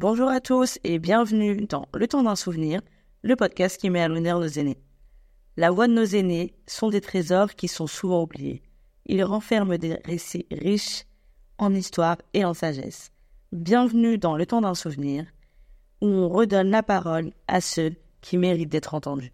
Bonjour 0.00 0.28
à 0.28 0.40
tous 0.40 0.78
et 0.84 1.00
bienvenue 1.00 1.66
dans 1.66 1.88
Le 1.92 2.06
temps 2.06 2.22
d'un 2.22 2.36
souvenir, 2.36 2.80
le 3.22 3.34
podcast 3.34 3.80
qui 3.80 3.90
met 3.90 4.00
à 4.00 4.06
l'honneur 4.06 4.38
nos 4.38 4.46
aînés. 4.46 4.78
La 5.56 5.72
voix 5.72 5.88
de 5.88 5.92
nos 5.92 6.04
aînés 6.04 6.54
sont 6.68 6.88
des 6.88 7.00
trésors 7.00 7.56
qui 7.56 7.66
sont 7.66 7.88
souvent 7.88 8.22
oubliés. 8.22 8.62
Ils 9.06 9.24
renferment 9.24 9.76
des 9.76 9.94
récits 10.04 10.46
riches 10.52 11.02
en 11.58 11.74
histoire 11.74 12.16
et 12.32 12.44
en 12.44 12.54
sagesse. 12.54 13.10
Bienvenue 13.50 14.18
dans 14.18 14.36
Le 14.36 14.46
temps 14.46 14.60
d'un 14.60 14.76
souvenir, 14.76 15.24
où 16.00 16.06
on 16.06 16.28
redonne 16.28 16.70
la 16.70 16.84
parole 16.84 17.32
à 17.48 17.60
ceux 17.60 17.96
qui 18.20 18.36
méritent 18.36 18.70
d'être 18.70 18.94
entendus. 18.94 19.32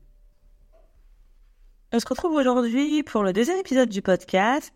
On 1.92 2.00
se 2.00 2.08
retrouve 2.08 2.36
aujourd'hui 2.36 3.02
pour 3.02 3.22
le 3.22 3.34
deuxième 3.34 3.58
épisode 3.58 3.90
du 3.90 4.00
podcast. 4.00 4.72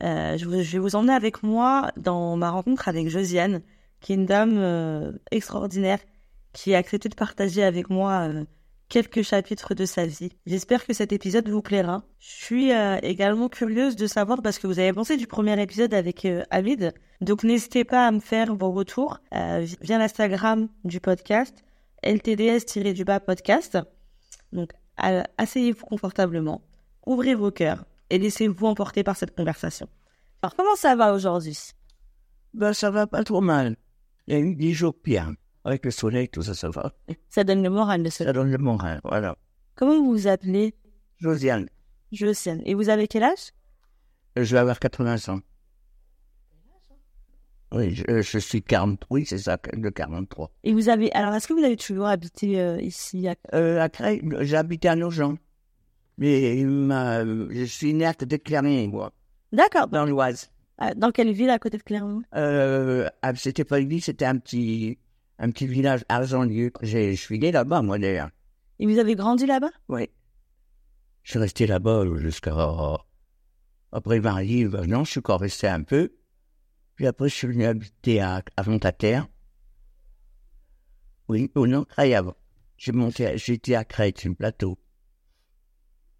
Euh, 0.00 0.38
je, 0.38 0.46
vais 0.46 0.78
vous 0.78 0.94
emmener 0.94 1.12
avec 1.12 1.42
moi 1.42 1.90
dans 1.96 2.36
ma 2.36 2.50
rencontre 2.50 2.86
avec 2.86 3.08
Josiane, 3.08 3.62
qui 4.04 4.12
est 4.12 4.16
une 4.16 4.26
dame 4.26 4.58
euh, 4.58 5.12
extraordinaire 5.30 5.98
qui 6.52 6.74
a 6.74 6.78
accepté 6.78 7.08
de 7.08 7.14
partager 7.14 7.64
avec 7.64 7.88
moi 7.88 8.28
euh, 8.28 8.44
quelques 8.90 9.22
chapitres 9.22 9.72
de 9.72 9.86
sa 9.86 10.04
vie. 10.04 10.28
J'espère 10.44 10.84
que 10.84 10.92
cet 10.92 11.10
épisode 11.10 11.48
vous 11.48 11.62
plaira. 11.62 12.02
Je 12.18 12.44
suis 12.44 12.72
euh, 12.72 12.98
également 13.02 13.48
curieuse 13.48 13.96
de 13.96 14.06
savoir 14.06 14.42
parce 14.42 14.58
que 14.58 14.66
vous 14.66 14.78
avez 14.78 14.92
pensé 14.92 15.16
du 15.16 15.26
premier 15.26 15.58
épisode 15.60 15.94
avec 15.94 16.28
Avid. 16.50 16.92
Donc 17.22 17.44
n'hésitez 17.44 17.84
pas 17.84 18.06
à 18.06 18.10
me 18.12 18.20
faire 18.20 18.54
vos 18.54 18.72
retours 18.72 19.20
via 19.32 19.98
l'Instagram 19.98 20.68
du 20.84 21.00
podcast 21.00 21.64
ltds-du-bas 22.02 23.20
podcast. 23.20 23.78
Donc 24.52 24.72
asseyez-vous 25.38 25.86
confortablement, 25.86 26.60
ouvrez 27.06 27.34
vos 27.34 27.50
cœurs 27.50 27.86
et 28.10 28.18
laissez-vous 28.18 28.66
emporter 28.66 29.02
par 29.02 29.16
cette 29.16 29.34
conversation. 29.34 29.88
Alors 30.42 30.54
comment 30.56 30.76
ça 30.76 30.94
va 30.94 31.14
aujourd'hui? 31.14 31.58
Ben 32.52 32.74
ça 32.74 32.90
va 32.90 33.06
pas 33.06 33.24
trop 33.24 33.40
mal. 33.40 33.76
Il 34.26 34.34
y 34.34 34.36
a 34.36 34.40
eu 34.40 34.54
des 34.54 34.72
jours 34.72 34.94
bien. 35.02 35.34
Avec 35.64 35.84
le 35.84 35.90
soleil, 35.90 36.28
tout 36.28 36.42
ça, 36.42 36.54
ça 36.54 36.68
va. 36.68 36.92
Ça 37.28 37.44
donne 37.44 37.62
le 37.62 37.70
moral, 37.70 38.02
le 38.02 38.10
soleil. 38.10 38.28
Ça 38.28 38.32
donne 38.32 38.50
le 38.50 38.58
moral, 38.58 39.00
voilà. 39.04 39.36
Comment 39.76 39.96
vous 39.96 40.10
vous 40.10 40.26
appelez? 40.26 40.74
Josiane. 41.18 41.68
Josiane. 42.12 42.60
Et 42.64 42.74
vous 42.74 42.88
avez 42.90 43.08
quel 43.08 43.22
âge? 43.22 43.52
Je 44.36 44.54
vais 44.54 44.58
avoir 44.58 44.78
80 44.78 45.32
ans. 45.32 45.40
Oui, 47.72 47.94
je, 47.94 48.38
suis 48.38 48.62
40. 48.62 49.04
Oui, 49.10 49.24
c'est 49.26 49.38
ça, 49.38 49.58
de 49.72 49.88
43. 49.88 50.50
Et 50.62 50.72
vous 50.72 50.88
avez. 50.88 51.10
Alors, 51.12 51.34
est-ce 51.34 51.48
que 51.48 51.54
vous 51.54 51.64
avez 51.64 51.76
toujours 51.76 52.06
habité 52.06 52.60
euh, 52.60 52.80
ici 52.80 53.26
à... 53.26 53.34
Euh, 53.52 53.80
à 53.80 53.88
j'ai 54.42 54.56
habité 54.56 54.88
à 54.88 54.94
Nogent. 54.94 55.36
Mais 56.18 56.60
je 56.60 57.64
suis 57.64 57.92
né 57.94 58.06
à 58.06 58.14
Clermont, 58.14 58.88
moi. 58.88 59.12
D'accord. 59.50 59.88
Dans 59.88 60.04
l'Oise. 60.04 60.50
Ah, 60.78 60.94
dans 60.94 61.12
quelle 61.12 61.32
ville 61.32 61.50
à 61.50 61.58
côté 61.58 61.78
de 61.78 61.82
Clermont? 61.82 62.22
Euh, 62.34 63.08
C'était 63.36 63.64
pas 63.64 63.78
une 63.78 63.88
ville, 63.88 64.02
c'était 64.02 64.24
un 64.24 64.38
petit, 64.38 64.98
un 65.38 65.50
petit 65.50 65.66
village. 65.66 66.04
Je 66.10 67.14
suis 67.14 67.38
né 67.38 67.52
là-bas, 67.52 67.82
moi, 67.82 67.98
d'ailleurs. 67.98 68.30
Et 68.80 68.86
vous 68.86 68.98
avez 68.98 69.14
grandi 69.14 69.46
là-bas? 69.46 69.70
Oui. 69.88 70.08
Je 71.22 71.30
suis 71.30 71.38
resté 71.38 71.66
là-bas 71.66 72.04
jusqu'à... 72.16 72.54
Après 73.92 74.18
Marie, 74.18 74.64
non, 74.64 75.04
je 75.04 75.10
suis 75.12 75.18
encore 75.20 75.40
resté 75.40 75.68
un 75.68 75.84
peu. 75.84 76.12
Puis 76.96 77.06
après, 77.06 77.28
je 77.28 77.34
suis 77.34 77.46
venu 77.46 77.64
habiter 77.64 78.20
à, 78.20 78.42
à 78.56 78.62
Montataire. 78.64 79.28
Oui, 81.28 81.50
ou 81.54 81.66
non, 81.66 81.86
avant. 81.96 82.36
J'ai 82.76 82.92
monté, 82.92 83.38
j'étais 83.38 83.76
à 83.76 83.84
Crète, 83.84 84.26
un 84.26 84.32
plateau. 84.32 84.76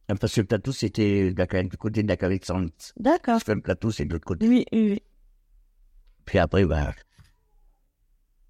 Parce 0.06 0.34
que 0.34 0.40
le 0.42 0.46
plateau, 0.46 0.72
c'était 0.72 1.32
du 1.32 1.76
côté 1.78 2.02
de 2.02 2.08
la 2.08 2.16
Calexandre. 2.16 2.68
D'accord. 2.98 3.34
Parce 3.34 3.44
que 3.44 3.52
le 3.52 3.62
plateau, 3.62 3.90
c'est 3.90 4.04
de 4.04 4.12
l'autre 4.12 4.26
côté. 4.26 4.46
Oui, 4.46 4.66
oui, 4.72 5.00
Puis 6.26 6.38
après, 6.38 6.64
bah, 6.66 6.92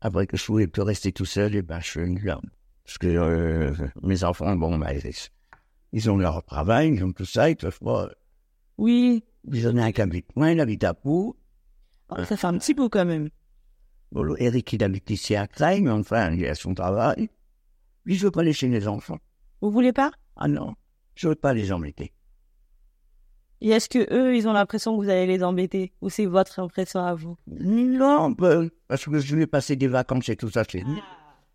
après 0.00 0.27
que 0.27 0.36
je 0.36 0.44
pouvais 0.44 0.66
plus 0.66 0.83
rester 0.83 1.12
tout 1.12 1.24
seul, 1.24 1.55
et 1.55 1.62
ben, 1.62 1.80
je 1.80 1.91
suis 1.91 2.00
venu 2.00 2.20
là. 2.20 2.41
Parce 2.84 2.98
que 2.98 3.06
euh, 3.06 3.72
mes 4.02 4.24
enfants, 4.24 4.56
bon, 4.56 4.78
bah, 4.78 4.91
ils, 5.92 6.11
ont 6.11 6.16
leur 6.16 6.44
travail, 6.44 6.92
ils 6.94 7.05
ont 7.05 7.12
tout 7.12 7.24
ça, 7.24 7.48
ils 7.51 7.57
peuvent 7.57 7.78
pas. 7.78 8.11
Oui. 8.77 9.24
Ils 9.52 9.68
en 9.68 9.77
ont 9.77 9.83
un 9.83 9.92
qui 9.92 10.02
habite 10.02 10.34
moins, 10.36 10.51
il 10.51 10.61
habite 10.61 10.84
à 10.84 10.92
Pau. 10.92 11.36
Oh, 12.11 12.24
ça 12.24 12.36
fait 12.36 12.46
un 12.46 12.58
petit 12.58 12.74
bout 12.74 12.89
quand 12.89 13.05
même. 13.05 13.30
Bon, 14.11 14.34
Eric, 14.36 14.73
il 14.73 14.84
habite 14.84 15.08
ici 15.11 15.36
à 15.36 15.46
Creil, 15.46 15.83
mais 15.83 15.90
enfin, 15.90 16.33
il 16.33 16.46
a 16.46 16.55
son 16.55 16.74
travail. 16.74 17.30
Lui, 18.05 18.17
je 18.17 18.24
veux 18.24 18.30
pas 18.30 18.40
aller 18.40 18.52
chez 18.52 18.68
les 18.68 18.86
enfants. 18.86 19.18
Vous 19.61 19.70
voulez 19.70 19.92
pas? 19.92 20.11
Ah 20.36 20.48
non. 20.48 20.74
Je 21.14 21.27
ne 21.27 21.33
veux 21.33 21.36
pas 21.36 21.55
les 21.55 21.73
embêter. 21.73 22.13
Et 23.61 23.70
est-ce 23.70 23.89
que 23.89 24.13
eux, 24.13 24.36
ils 24.36 24.47
ont 24.47 24.52
l'impression 24.52 24.97
que 24.97 25.05
vous 25.05 25.08
allez 25.08 25.27
les 25.27 25.42
embêter? 25.42 25.92
Ou 26.02 26.11
c'est 26.11 26.27
votre 26.27 26.58
impression 26.58 27.01
à 27.01 27.14
vous? 27.14 27.36
Non, 27.47 28.35
parce 28.35 29.05
que 29.05 29.19
je 29.19 29.36
vais 29.36 29.47
passer 29.47 29.77
des 29.77 29.86
vacances 29.89 30.29
et 30.29 30.36
tout 30.36 30.51
ça 30.51 30.64
chez 30.64 30.80
lui. 30.80 31.01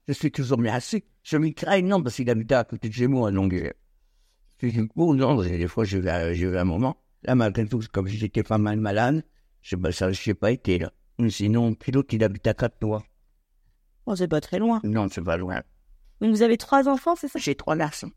Je 0.07 0.13
suis 0.13 0.31
toujours 0.31 0.57
bien 0.57 0.73
assis. 0.73 1.03
Je 1.21 1.37
m'y 1.37 1.53
crains, 1.53 1.81
non, 1.83 2.01
parce 2.01 2.15
qu'il 2.15 2.29
habite 2.29 2.51
à 2.51 2.63
côté 2.63 2.89
de 2.89 2.93
chez 2.93 3.07
moi 3.07 3.27
à 3.27 3.31
longueur. 3.31 3.73
Oh 4.95 5.13
non, 5.13 5.41
des 5.41 5.67
fois, 5.67 5.83
je 5.83 5.99
vais, 5.99 6.33
je 6.33 6.47
vais 6.47 6.57
un 6.57 6.63
moment. 6.63 6.97
Là, 7.23 7.35
malgré 7.35 7.67
tout, 7.67 7.81
comme 7.91 8.07
j'étais 8.07 8.43
pas 8.43 8.57
mal 8.57 8.79
malade, 8.79 9.23
je 9.61 9.75
ne 9.75 10.13
sais 10.13 10.33
pas 10.33 10.51
été 10.51 10.79
là. 10.79 10.91
Sinon, 11.29 11.75
pilote, 11.75 12.11
il 12.13 12.23
habite 12.23 12.47
à 12.47 12.53
Quatre-Noix. 12.53 13.03
Oh, 14.05 14.15
c'est 14.15 14.27
pas 14.27 14.41
très 14.41 14.57
loin. 14.57 14.79
Non, 14.83 15.07
c'est 15.11 15.21
pas 15.21 15.37
loin. 15.37 15.61
Mais 16.21 16.29
vous 16.29 16.41
avez 16.41 16.57
trois 16.57 16.87
enfants, 16.87 17.15
c'est 17.15 17.27
ça? 17.27 17.37
J'ai 17.37 17.55
trois 17.55 17.75
garçons. 17.75 18.11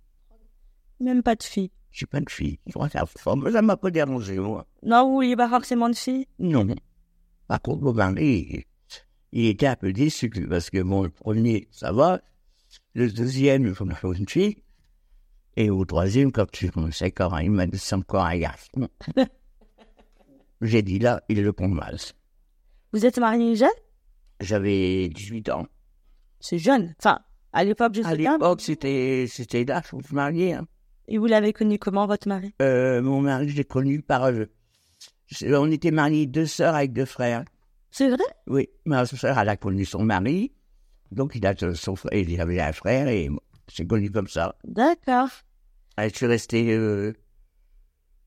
Même 1.03 1.23
pas 1.23 1.35
de 1.35 1.43
fille. 1.43 1.71
J'ai 1.91 2.07
pas 2.07 2.21
de 2.21 2.31
fille. 2.31 2.59
Ça 2.73 3.63
m'a 3.63 3.77
pas 3.77 3.91
dérangé, 3.91 4.39
moi. 4.39 4.67
Non, 4.83 5.07
vous 5.07 5.15
vouliez 5.15 5.37
pas 5.37 5.49
forcément 5.49 5.91
de 5.91 5.97
fille? 5.97 6.27
Non. 6.39 6.67
Par 7.49 7.61
contre, 7.61 7.83
mon 7.83 7.93
mari, 7.93 8.65
il 9.33 9.47
était 9.47 9.67
un 9.67 9.77
peu 9.77 9.93
déçu 9.93 10.31
parce 10.49 10.71
que, 10.71 10.81
bon, 10.81 11.03
le 11.03 11.11
premier, 11.11 11.69
ça 11.71 11.93
va. 11.93 12.21
Le 12.95 13.11
deuxième, 13.11 13.67
il 13.67 13.75
faut 13.75 13.85
me 13.85 14.17
une 14.17 14.29
fille. 14.29 14.63
Et 15.57 15.71
au 15.71 15.85
troisième, 15.85 16.33
quand 16.33 16.51
tu 16.51 16.71
commençais 16.71 17.07
encore, 17.07 17.39
il 17.41 17.51
m'a 17.51 17.67
dit 17.67 17.79
c'est 17.79 17.97
encore 17.97 18.25
un 18.25 18.39
garçon. 18.39 18.89
J'ai 20.63 20.83
dit 20.83 20.99
là, 20.99 21.23
il 21.29 21.43
le 21.43 21.53
compte 21.53 21.73
mal. 21.73 21.99
Vous 22.93 23.05
êtes 23.05 23.19
marié 23.19 23.57
jeune? 23.57 23.69
J'avais 24.41 25.09
18 25.09 25.51
ans. 25.51 25.67
C'est 26.41 26.59
jeune. 26.59 26.95
Enfin, 26.99 27.19
à 27.53 27.65
l'époque, 27.65 27.95
je 27.97 28.03
sais 28.03 28.09
À 28.09 28.15
l'époque, 28.15 28.61
c'était, 28.63 29.27
c'était 29.29 29.65
là, 29.65 29.83
je 29.91 29.97
me 29.97 30.03
marier. 30.13 30.55
Hein. 30.55 30.67
Et 31.09 31.19
vous 31.19 31.27
l'avez 31.27 31.53
connu 31.53 31.79
comment, 31.79 32.07
votre 32.07 32.29
mari? 32.29 32.55
Euh, 32.63 33.03
Mon 33.03 33.21
mari, 33.21 33.49
je 33.49 33.57
l'ai 33.57 33.65
connu 33.65 34.03
par... 34.03 34.25
Euh, 34.25 34.47
on 35.43 35.71
était 35.71 35.91
mariés 35.91 36.27
deux 36.27 36.47
sœurs 36.47 36.75
avec 36.75 36.93
deux 36.93 37.05
frères. 37.05 37.45
C'est 37.91 38.09
vrai? 38.09 38.25
Oui, 38.47 38.69
ma 38.85 39.05
sœur, 39.07 39.39
elle 39.39 39.49
a 39.49 39.57
connu 39.57 39.85
son 39.85 40.05
mari. 40.05 40.53
Donc, 41.11 41.35
il, 41.35 41.47
a 41.47 41.55
son 41.75 41.97
frère, 41.97 42.15
il 42.15 42.41
avait 42.41 42.61
un 42.61 42.73
frère 42.73 43.09
et 43.09 43.29
c'est 43.69 43.87
connu 43.87 44.11
comme 44.11 44.29
ça. 44.29 44.57
D'accord. 44.65 45.29
Je 45.99 46.09
suis 46.09 46.27
resté 46.27 46.73
euh, 46.73 47.13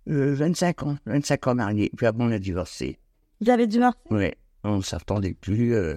25 0.08 0.84
ans, 0.84 0.98
25 1.06 1.48
ans 1.48 1.56
marié. 1.56 1.92
Puis 1.96 2.06
après, 2.06 2.24
on 2.24 2.32
a 2.32 2.40
divorcé. 2.40 3.00
Vous 3.42 3.50
avez 3.50 3.68
divorcé? 3.68 3.98
Oui, 4.12 4.32
on 4.64 4.78
ne 4.78 4.82
s'attendait 4.82 5.34
plus. 5.34 5.74
Euh, 5.74 5.96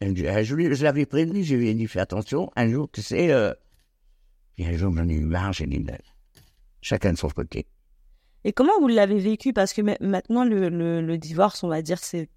je, 0.00 0.82
l'avais 0.82 1.06
prévenu, 1.06 1.44
je 1.44 1.56
lui 1.56 1.68
ai 1.68 1.74
dit, 1.74 1.86
fais 1.86 2.00
attention, 2.00 2.50
un 2.56 2.68
jour, 2.68 2.88
tu 2.90 3.02
sais, 3.02 3.30
euh, 3.32 3.52
et 4.58 4.66
un 4.66 4.72
jour, 4.76 4.94
j'en 4.94 5.08
ai 5.08 5.14
eu 5.14 5.24
marre, 5.24 5.52
j'ai 5.52 5.66
dit, 5.66 5.84
chacun 6.80 7.12
de 7.12 7.18
son 7.18 7.28
côté. 7.28 7.66
Et 8.44 8.52
comment 8.52 8.78
vous 8.80 8.88
l'avez 8.88 9.18
vécu? 9.18 9.52
Parce 9.52 9.72
que 9.72 9.80
maintenant, 9.80 10.44
le, 10.44 10.68
le, 10.68 11.18
divorce, 11.18 11.64
on 11.64 11.68
va 11.68 11.82
dire, 11.82 11.98
c'est 11.98 12.28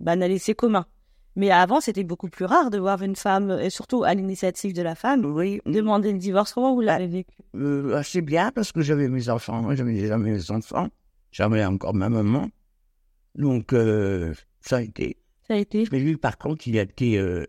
banal 0.00 0.38
c'est 0.38 0.54
commun. 0.54 0.86
Mais 1.34 1.50
avant, 1.50 1.80
c'était 1.82 2.04
beaucoup 2.04 2.28
plus 2.28 2.46
rare 2.46 2.70
de 2.70 2.78
voir 2.78 3.02
une 3.02 3.16
femme, 3.16 3.50
et 3.60 3.68
surtout 3.68 4.04
à 4.04 4.14
l'initiative 4.14 4.72
de 4.72 4.80
la 4.80 4.94
femme, 4.94 5.24
oui. 5.26 5.60
demander 5.66 6.12
le 6.12 6.18
divorce. 6.18 6.54
Comment 6.54 6.74
vous 6.74 6.80
l'avez 6.80 7.08
vécu? 7.08 7.36
Euh, 7.54 7.94
Assez 7.94 8.22
bien, 8.22 8.52
parce 8.52 8.72
que 8.72 8.80
j'avais 8.80 9.08
mes 9.08 9.28
enfants. 9.28 9.60
Moi, 9.60 9.74
j'avais 9.74 9.92
déjà 9.92 10.16
mes 10.16 10.50
enfants. 10.50 10.88
J'avais 11.32 11.62
encore 11.64 11.92
ma 11.92 12.08
maman. 12.08 12.48
Donc, 13.34 13.74
euh, 13.74 14.32
ça 14.62 14.76
a 14.76 14.80
été. 14.80 15.18
Ça 15.46 15.54
a 15.54 15.56
été. 15.58 15.84
Mais 15.92 15.98
lui, 15.98 16.16
par 16.16 16.38
contre, 16.38 16.66
il 16.68 16.78
a 16.78 16.82
été, 16.82 17.18
euh, 17.18 17.44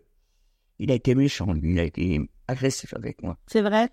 il 0.78 0.90
a 0.90 0.94
été 0.94 1.14
méchant. 1.14 1.52
Lui, 1.54 1.72
il 1.72 1.78
a 1.80 1.84
été 1.84 2.20
agressif 2.46 2.92
avec 2.92 3.22
moi. 3.22 3.38
C'est 3.46 3.62
vrai? 3.62 3.88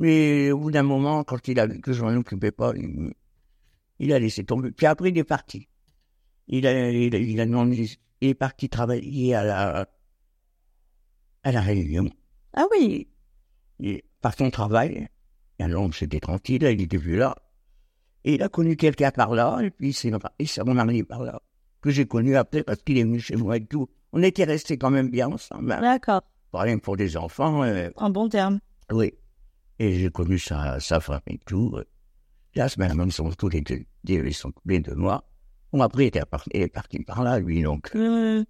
Mais 0.00 0.50
au 0.50 0.58
bout 0.58 0.70
d'un 0.70 0.82
moment, 0.82 1.24
quand 1.24 1.46
il 1.46 1.60
a 1.60 1.66
vu 1.66 1.78
que 1.78 1.92
je 1.92 2.02
m'en 2.02 2.18
occupais 2.18 2.50
pas, 2.50 2.72
il, 3.98 4.12
a 4.14 4.18
laissé 4.18 4.44
tomber. 4.44 4.72
Puis 4.72 4.86
après, 4.86 5.10
il 5.10 5.18
est 5.18 5.24
parti. 5.24 5.68
Il, 6.48 6.66
a, 6.66 6.90
il, 6.90 7.38
a, 7.38 7.44
demandé, 7.44 7.86
il 8.22 8.28
est 8.28 8.34
parti 8.34 8.70
travailler 8.70 9.34
à 9.34 9.44
la, 9.44 9.86
à 11.42 11.52
la 11.52 11.60
Réunion. 11.60 12.08
Ah 12.54 12.64
oui 12.70 13.08
et, 13.78 14.02
Par 14.22 14.34
son 14.34 14.50
travail. 14.50 15.06
Alors, 15.58 15.92
c'était 15.94 16.18
tranquille, 16.18 16.62
il 16.62 16.80
était 16.80 16.98
plus 16.98 17.16
là. 17.16 17.36
Et 18.24 18.36
il 18.36 18.42
a 18.42 18.48
connu 18.48 18.76
quelqu'un 18.76 19.10
par 19.10 19.34
là, 19.34 19.60
et 19.62 19.70
puis 19.70 19.90
il 19.90 20.48
s'est 20.48 20.62
remarié 20.62 21.04
par 21.04 21.22
là. 21.22 21.42
Que 21.82 21.90
j'ai 21.90 22.06
connu 22.06 22.36
après 22.36 22.62
parce 22.62 22.82
qu'il 22.82 22.96
est 22.96 23.04
venu 23.04 23.20
chez 23.20 23.36
moi 23.36 23.58
et 23.58 23.66
tout. 23.66 23.86
On 24.12 24.22
était 24.22 24.44
restés 24.44 24.78
quand 24.78 24.90
même 24.90 25.10
bien 25.10 25.30
ensemble. 25.30 25.72
Hein. 25.72 25.80
D'accord. 25.82 26.22
Pas 26.52 26.62
rien 26.62 26.78
pour 26.78 26.96
des 26.96 27.18
enfants. 27.18 27.62
Euh... 27.64 27.90
En 27.96 28.08
bon 28.08 28.30
terme. 28.30 28.60
Oui. 28.90 29.12
Et 29.80 29.98
j'ai 29.98 30.10
connu 30.10 30.38
sa, 30.38 30.78
sa 30.78 31.00
femme 31.00 31.22
et 31.26 31.38
tout. 31.38 31.74
Là, 32.54 32.68
maintenant, 32.76 33.06
ils 33.06 33.12
sont 33.12 33.30
tous 33.30 33.48
les 33.48 33.62
deux, 33.62 33.86
ils 34.04 34.34
sont 34.34 34.52
tous 34.52 34.68
les 34.68 34.80
deux 34.80 34.94
mois? 34.94 35.24
Bon, 35.72 35.80
après, 35.80 36.08
il 36.08 36.16
est 36.52 36.68
parti, 36.68 36.98
par 37.00 37.24
là, 37.24 37.38
lui, 37.38 37.62
donc. 37.62 37.90
Euh, 37.96 38.44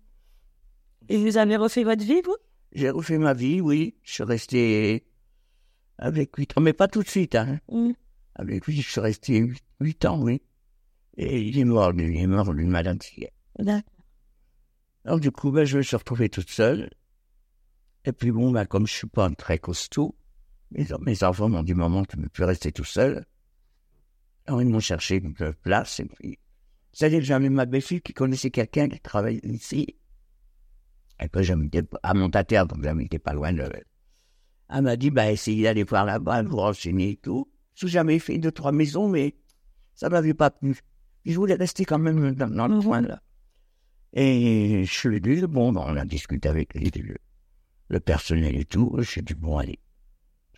Et 1.09 1.17
vous 1.17 1.37
avez 1.37 1.57
refait 1.57 1.85
votre 1.85 2.03
vie, 2.03 2.21
vous? 2.25 2.37
J'ai 2.73 2.91
refait 2.91 3.19
ma 3.19 3.33
vie, 3.33 3.61
oui. 3.61 3.95
Je 4.03 4.13
suis 4.13 4.25
resté 4.25 5.07
avec 5.99 6.35
huit 6.37 6.59
ans, 6.59 6.63
mais 6.63 6.73
pas 6.73 6.89
tout 6.89 7.05
de 7.05 7.09
suite. 7.09 7.37
Hein. 7.37 7.61
Mm. 7.71 7.93
Avec 8.35 8.67
lui, 8.67 8.81
je 8.81 8.91
suis 8.91 9.01
resté 9.01 9.39
huit, 9.39 9.63
huit 9.79 10.05
ans, 10.07 10.21
oui. 10.21 10.43
Et 11.17 11.43
il 11.43 11.59
est 11.61 11.65
mort, 11.65 11.93
lui, 11.93 12.13
il 12.13 12.23
est 12.23 12.27
mort 12.27 12.53
d'une 12.53 12.71
maladie. 12.71 13.27
D'accord. 13.57 14.05
Alors 15.05 15.21
du 15.21 15.31
coup, 15.31 15.53
ben, 15.53 15.65
je 15.65 15.79
me 15.79 15.83
suis 15.83 15.97
retrouvé 15.97 16.29
toute 16.29 16.51
seule. 16.51 16.91
Et 18.05 18.13
puis 18.13 18.33
bon, 18.33 18.51
ben, 18.51 18.65
comme 18.67 18.89
je 18.89 18.95
suis 18.95 19.07
pas 19.07 19.31
très 19.31 19.59
costaud, 19.59 20.17
mes, 20.71 20.87
mes 21.01 21.25
enfants 21.25 21.49
m'ont 21.49 21.63
dit, 21.63 21.75
maman, 21.75 22.05
tu 22.05 22.19
ne 22.19 22.25
peux 22.25 22.29
plus 22.29 22.45
rester 22.45 22.73
tout 22.73 22.85
seul. 22.85 23.27
Alors 24.47 24.63
ils 24.63 24.69
m'ont 24.69 24.81
cherché 24.81 25.17
une 25.17 25.35
place, 25.63 26.01
et 26.01 26.07
puis... 26.07 26.39
C'est-à-dire 26.93 27.23
j'avais 27.23 27.51
ma 27.51 27.67
belle-fille 27.67 28.01
qui 28.01 28.13
connaissait 28.13 28.51
quelqu'un 28.51 28.89
qui 28.89 28.99
travaillait 28.99 29.41
ici. 29.45 29.97
Et 31.23 31.29
puis 31.29 31.45
j'habitais 31.45 31.83
à 32.03 32.15
Montataire, 32.15 32.67
donc 32.67 32.83
j'habitais 32.83 33.19
pas 33.19 33.33
loin 33.33 33.53
de... 33.53 33.71
Elle 34.73 34.83
m'a 34.83 34.97
dit, 34.97 35.11
bah, 35.11 35.31
essayez 35.31 35.65
d'aller 35.65 35.85
voir 35.85 36.05
là-bas, 36.05 36.43
vous 36.43 36.57
renseigner 36.57 37.11
et 37.11 37.17
tout. 37.17 37.51
J'ai 37.75 37.89
jamais 37.89 38.19
fait 38.19 38.39
deux, 38.39 38.53
trois 38.53 38.73
maisons, 38.73 39.09
mais 39.09 39.35
ça 39.95 40.09
m'avait 40.09 40.35
pas 40.35 40.51
plu. 40.51 40.77
Je 41.25 41.35
voulais 41.35 41.55
rester 41.55 41.85
quand 41.85 41.99
même 41.99 42.33
dans, 42.35 42.69
le 42.69 42.81
coin, 42.81 43.03
là. 43.03 43.21
Et 44.13 44.85
je 44.85 45.09
lui 45.09 45.17
ai 45.17 45.21
dit, 45.21 45.43
bon, 45.47 45.77
on 45.77 45.97
a 45.97 46.05
discuté 46.05 46.49
avec 46.49 46.75
le 47.89 48.01
personnel 48.01 48.57
et 48.57 48.65
tout. 48.65 48.97
J'ai 49.01 49.23
dit, 49.23 49.35
bon, 49.35 49.59
allez. 49.59 49.79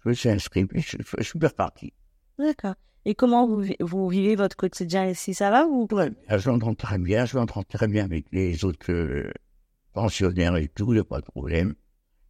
Je 0.04 0.08
me 0.08 0.14
suis 0.14 0.28
inscrit, 0.28 0.64
puis 0.66 0.82
je, 0.82 0.96
je 1.19 1.22
suis 1.22 1.38
reparti. 1.38 1.93
D'accord. 2.38 2.75
Et 3.04 3.14
comment 3.14 3.46
vous, 3.46 3.64
vous 3.81 4.08
vivez 4.08 4.37
votre 4.37 4.56
quotidien 4.56 5.06
ici 5.08 5.34
Ça 5.34 5.50
va 5.50 5.66
ou? 5.66 5.88
Ouais, 5.90 6.10
je 6.28 6.50
m'entends 6.50 6.75
très 6.75 6.99
bien, 6.99 7.25
je 7.25 7.37
m'entends 7.37 7.62
très 7.64 7.88
bien 7.88 8.04
avec 8.04 8.26
les 8.32 8.64
autres 8.64 8.93
euh, 8.93 9.32
pensionnaires 9.93 10.56
et 10.56 10.69
tout, 10.69 10.93
il 10.93 10.94
n'y 10.94 11.00
a 11.00 11.04
pas 11.04 11.20
de 11.20 11.26
problème. 11.26 11.75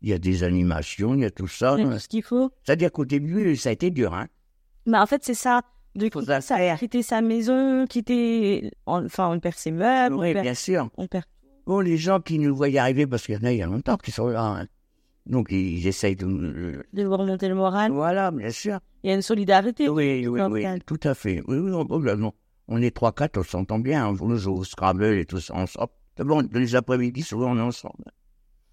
Il 0.00 0.08
y 0.08 0.12
a 0.12 0.18
des 0.18 0.42
animations, 0.42 1.14
il 1.14 1.20
y 1.20 1.24
a 1.24 1.30
tout 1.30 1.46
ça. 1.46 1.76
Tout 1.76 1.98
ce 1.98 2.08
qu'il 2.08 2.22
faut 2.22 2.50
C'est-à-dire 2.64 2.90
qu'au 2.90 3.04
début, 3.04 3.54
ça 3.56 3.68
a 3.68 3.72
été 3.72 3.90
dur, 3.90 4.14
hein. 4.14 4.28
Mais 4.86 4.98
en 4.98 5.06
fait, 5.06 5.22
c'est 5.24 5.34
ça. 5.34 5.60
De 5.94 6.08
Faut 6.10 6.20
quitter, 6.20 6.40
ça 6.40 6.76
quitter 6.76 7.02
sa 7.02 7.20
maison, 7.20 7.86
quitter. 7.86 8.70
Enfin, 8.86 9.28
on 9.28 9.38
perd 9.40 9.54
ses 9.56 9.70
meubles, 9.70 10.14
oui, 10.14 10.30
on, 10.30 10.32
perd, 10.32 10.42
bien 10.42 10.54
sûr. 10.54 10.88
on 10.96 11.06
perd. 11.06 11.26
Bon, 11.66 11.80
les 11.80 11.98
gens 11.98 12.18
qui 12.18 12.38
nous 12.38 12.56
voyaient 12.56 12.78
arriver, 12.78 13.06
parce 13.06 13.26
qu'il 13.26 13.34
y 13.34 13.38
en 13.38 13.44
a 13.44 13.52
il 13.52 13.58
y 13.58 13.62
a 13.62 13.66
longtemps 13.66 13.98
qui 13.98 14.10
sont 14.10 14.28
là, 14.28 14.42
hein. 14.42 14.66
Donc, 15.26 15.52
ils 15.52 15.86
essayent 15.86 16.16
de... 16.16 16.84
de 16.92 17.04
vous 17.04 17.16
remonter 17.16 17.48
le 17.48 17.54
moral. 17.54 17.92
Voilà, 17.92 18.30
bien 18.30 18.50
sûr. 18.50 18.80
Il 19.02 19.10
y 19.10 19.12
a 19.12 19.14
une 19.14 19.22
solidarité. 19.22 19.88
Oui, 19.88 20.26
oui, 20.26 20.40
oui, 20.50 20.64
tout 20.84 20.98
à 21.04 21.14
fait. 21.14 21.42
Oui, 21.46 21.58
oui, 21.58 21.70
non, 21.70 21.86
là, 22.00 22.16
non. 22.16 22.32
On 22.68 22.80
est 22.82 22.90
trois, 22.90 23.12
quatre, 23.12 23.38
on 23.38 23.42
s'entend 23.42 23.78
bien. 23.78 24.06
hein. 24.08 24.16
On 24.20 24.36
joue 24.36 24.54
au 24.54 24.64
Scrabble 24.64 25.04
et 25.04 25.24
tout 25.24 25.40
ça 25.40 25.54
ensemble. 25.54 25.90
Bon, 26.18 26.46
les 26.52 26.74
après-midi, 26.74 27.22
souvent, 27.22 27.52
on 27.52 27.58
est 27.58 27.62
ensemble. 27.62 28.04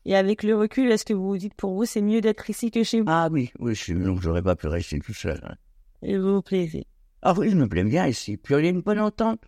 Et 0.06 0.16
avec 0.16 0.44
le 0.44 0.56
recul, 0.56 0.92
est-ce 0.92 1.06
que 1.06 1.13
vous 1.13 1.28
vous 1.28 1.38
dites 1.38 1.54
pour 1.54 1.74
vous, 1.75 1.86
c'est 1.86 2.01
mieux 2.01 2.22
d'être 2.22 2.50
ici 2.50 2.72
que 2.72 2.84
chez 2.84 3.02
vous? 3.02 3.07
Ah 3.10 3.30
oui, 3.31 3.52
oui, 3.60 3.75
donc 3.90 4.22
j'aurais 4.22 4.42
pas 4.42 4.56
pu 4.56 4.68
rester 4.68 5.00
tout 5.00 5.13
seul. 5.13 5.40
hein. 5.44 5.56
Et 6.02 6.18
vous 6.18 6.36
vous 6.36 6.42
plaisez? 6.42 6.88
Ah 7.22 7.34
oui, 7.38 7.50
je 7.50 7.56
me 7.56 7.68
plais 7.68 7.84
bien 7.84 8.07
ici. 8.07 8.38
Puis 8.38 8.56
y 8.56 8.57
a 8.57 8.69
une 8.69 8.81
bonne 8.81 9.00
entente. 9.00 9.42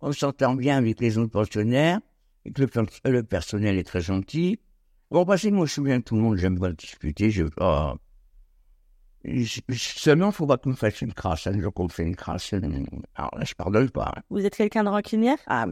On 0.00 0.12
s'entend 0.12 0.54
bien 0.54 0.78
avec 0.78 1.00
les 1.00 1.18
autres 1.18 1.30
pensionnaires. 1.30 2.00
Et 2.44 2.50
que 2.50 2.62
le 3.08 3.22
personnel 3.22 3.78
est 3.78 3.84
très 3.84 4.00
gentil. 4.00 4.58
Bon, 5.12 5.24
parce 5.26 5.42
que 5.42 5.48
moi, 5.48 5.66
je 5.66 5.72
suis 5.72 5.82
bien 5.82 6.00
tout 6.00 6.16
le 6.16 6.22
monde. 6.22 6.36
J'aime 6.38 6.58
pas 6.58 6.72
discuter. 6.72 7.30
Je 7.30 7.44
pas. 7.44 7.96
Je- 9.24 9.60
Seulement, 9.70 10.32
faut 10.32 10.46
pas 10.46 10.56
qu'on 10.58 10.70
me 10.70 10.74
fasse 10.74 11.00
une 11.02 11.12
crasse. 11.12 11.46
Un 11.46 11.58
jour 11.60 11.72
qu'on 11.72 11.84
me 11.84 11.88
fait 11.90 12.02
une 12.04 12.16
crasse, 12.16 12.52
euh, 12.54 12.60
alors 13.14 13.30
là, 13.38 13.44
je 13.44 13.54
pardonne 13.54 13.90
pas. 13.90 14.12
hein. 14.16 14.22
Vous 14.30 14.44
êtes 14.44 14.56
quelqu'un 14.56 14.84
de 14.84 14.88
rancunière? 14.88 15.38
Ah 15.46 15.66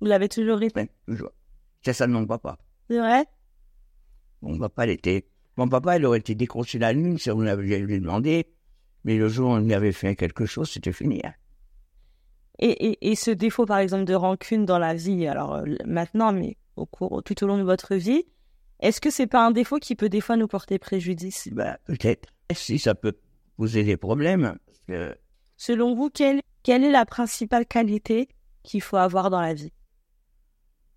Vous 0.00 0.06
l'avez 0.06 0.28
toujours 0.28 0.60
été? 0.62 0.88
Toujours. 1.06 1.30
C'est 1.84 1.92
ça 1.92 2.06
de 2.06 2.12
mon 2.12 2.26
papa. 2.26 2.58
C'est 2.90 2.98
vrai? 2.98 3.26
Mon 4.42 4.58
papa, 4.58 4.86
il 4.86 4.90
était. 4.92 5.26
Mon 5.56 5.68
papa, 5.68 5.98
il 5.98 6.04
aurait 6.06 6.18
été 6.18 6.34
décroché 6.34 6.78
la 6.80 6.92
lune 6.92 7.16
si 7.18 7.30
on 7.30 7.40
avait 7.42 7.78
lui 7.78 8.00
demandé. 8.00 8.46
Mais 9.04 9.18
le 9.18 9.28
jour 9.28 9.50
où 9.50 9.52
on 9.52 9.58
lui 9.58 9.74
avait 9.74 9.92
fait 9.92 10.16
quelque 10.16 10.46
chose, 10.46 10.70
c'était 10.70 10.92
fini. 10.92 11.20
hein. 11.24 11.34
et, 12.58 12.70
et, 12.88 13.10
et 13.10 13.14
ce 13.16 13.30
défaut, 13.30 13.66
par 13.66 13.78
exemple, 13.78 14.04
de 14.06 14.14
rancune 14.14 14.64
dans 14.64 14.78
la 14.78 14.94
vie, 14.94 15.26
alors 15.26 15.54
euh, 15.56 15.64
maintenant, 15.84 16.32
mais 16.32 16.56
au 16.76 16.86
cours, 16.86 17.22
tout 17.22 17.44
au 17.44 17.46
long 17.46 17.58
de 17.58 17.62
votre 17.62 17.94
vie, 17.94 18.24
est-ce 18.80 19.00
que 19.00 19.10
c'est 19.10 19.26
pas 19.26 19.46
un 19.46 19.50
défaut 19.50 19.78
qui 19.78 19.94
peut 19.94 20.08
des 20.08 20.20
fois 20.20 20.36
nous 20.36 20.48
porter 20.48 20.78
préjudice? 20.78 21.48
Ben, 21.52 21.76
peut-être. 21.84 22.28
Si 22.52 22.78
ça 22.78 22.94
peut 22.94 23.16
poser 23.56 23.84
des 23.84 23.96
problèmes. 23.96 24.58
Selon 25.56 25.94
vous, 25.94 26.10
quelle, 26.10 26.40
quelle 26.62 26.84
est 26.84 26.90
la 26.90 27.06
principale 27.06 27.66
qualité 27.66 28.28
qu'il 28.62 28.82
faut 28.82 28.96
avoir 28.96 29.30
dans 29.30 29.40
la 29.40 29.54
vie? 29.54 29.72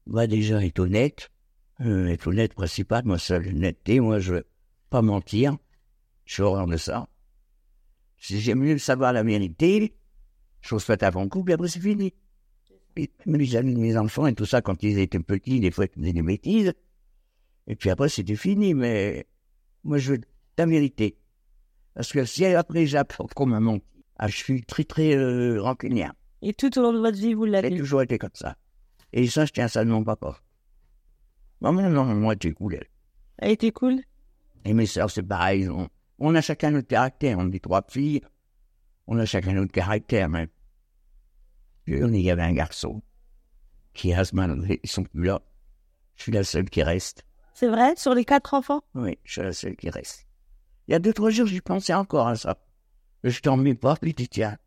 Bah, 0.05 0.27
déjà, 0.27 0.63
être 0.63 0.79
honnête. 0.79 1.29
Euh, 1.81 2.07
être 2.07 2.27
honnête, 2.27 2.53
principal. 2.53 3.03
Moi, 3.05 3.19
c'est 3.19 3.39
l'honnêteté. 3.39 3.99
Moi, 3.99 4.19
je 4.19 4.33
veux 4.33 4.47
pas 4.89 5.01
mentir. 5.01 5.57
Je 6.25 6.33
suis 6.33 6.43
horreur 6.43 6.67
de 6.67 6.77
ça. 6.77 7.07
Si 8.17 8.41
j'aime 8.41 8.59
mieux 8.59 8.77
savoir 8.79 9.13
la 9.13 9.23
vérité, 9.23 9.95
chose 10.61 10.83
faite 10.83 11.03
avant 11.03 11.23
le 11.23 11.29
coup, 11.29 11.43
puis 11.43 11.53
après, 11.53 11.67
c'est 11.67 11.79
fini. 11.79 12.13
Et 12.95 13.11
les 13.27 13.55
amis 13.55 13.75
mes 13.75 13.95
enfants 13.95 14.25
et 14.25 14.33
tout 14.33 14.45
ça, 14.45 14.61
quand 14.61 14.81
ils 14.81 14.97
étaient 14.97 15.19
petits, 15.19 15.59
des 15.59 15.69
fois, 15.69 15.85
ils 15.85 16.01
faisaient 16.01 16.13
des 16.13 16.21
bêtises. 16.23 16.73
Et 17.67 17.75
puis 17.75 17.89
après, 17.89 18.09
c'était 18.09 18.35
fini. 18.35 18.73
Mais 18.73 19.27
moi, 19.83 19.97
je 19.97 20.13
veux 20.13 20.21
la 20.57 20.65
vérité. 20.65 21.17
Parce 21.93 22.11
que 22.11 22.25
si 22.25 22.45
après, 22.45 22.85
j'apprends 22.85 23.27
qu'on 23.27 23.45
m'a 23.45 23.59
menti, 23.59 23.85
ah, 24.17 24.27
je 24.27 24.35
suis 24.35 24.63
très, 24.63 24.83
très 24.83 25.15
euh, 25.15 25.61
rancunière. 25.61 26.13
Et 26.41 26.53
tout 26.53 26.77
au 26.77 26.81
long 26.81 26.93
de 26.93 26.99
votre 26.99 27.17
vie, 27.17 27.33
vous 27.33 27.45
J'ai 27.45 27.51
l'avez 27.51 27.77
toujours 27.77 28.01
été 28.01 28.17
comme 28.17 28.29
ça. 28.33 28.55
Et 29.13 29.27
ça, 29.27 29.45
je 29.45 29.51
tiens 29.51 29.67
ça 29.67 29.83
de 29.83 29.89
mon 29.89 30.03
papa. 30.03 30.39
Maman, 31.61 31.89
non, 31.89 32.05
moi, 32.05 32.35
t'es 32.35 32.51
cool. 32.51 32.75
elle. 32.75 32.87
a 33.39 33.49
été 33.49 33.71
cool? 33.71 34.01
Et 34.65 34.73
mes 34.73 34.85
sœurs, 34.85 35.09
c'est 35.09 35.23
pareil. 35.23 35.69
On, 35.69 35.89
on 36.19 36.35
a 36.35 36.41
chacun 36.41 36.71
notre 36.71 36.87
caractère. 36.87 37.37
On 37.39 37.51
est 37.51 37.63
trois 37.63 37.83
filles. 37.87 38.21
On 39.07 39.17
a 39.17 39.25
chacun 39.25 39.53
notre 39.53 39.71
caractère, 39.71 40.29
même. 40.29 40.49
Puis, 41.85 41.99
Il 41.99 42.21
y 42.21 42.31
avait 42.31 42.43
un 42.43 42.53
garçon 42.53 43.01
qui 43.93 44.13
a 44.13 44.23
ce 44.23 44.35
mal. 44.35 44.61
Ils 44.83 44.89
sont 44.89 45.03
plus 45.03 45.23
là. 45.23 45.41
Je 46.15 46.23
suis 46.23 46.31
la 46.31 46.43
seule 46.43 46.69
qui 46.69 46.83
reste. 46.83 47.26
C'est 47.59 47.69
vrai? 47.69 47.95
Sur 47.95 48.13
les 48.13 48.23
quatre 48.23 48.53
enfants? 48.53 48.83
Oui, 48.93 49.17
je 49.23 49.31
suis 49.31 49.41
la 49.41 49.51
seule 49.51 49.75
qui 49.75 49.89
reste. 49.89 50.27
Il 50.87 50.91
y 50.91 50.93
a 50.93 50.99
deux, 50.99 51.11
trois 51.11 51.31
jours, 51.31 51.47
j'y 51.47 51.59
pensais 51.59 51.95
encore 51.95 52.27
à 52.27 52.35
ça. 52.35 52.55
Je 53.23 53.39
t'en 53.39 53.57
mets 53.57 53.73
pas, 53.73 53.95
puis 53.95 54.13
dis, 54.13 54.29
tiens, 54.29 54.59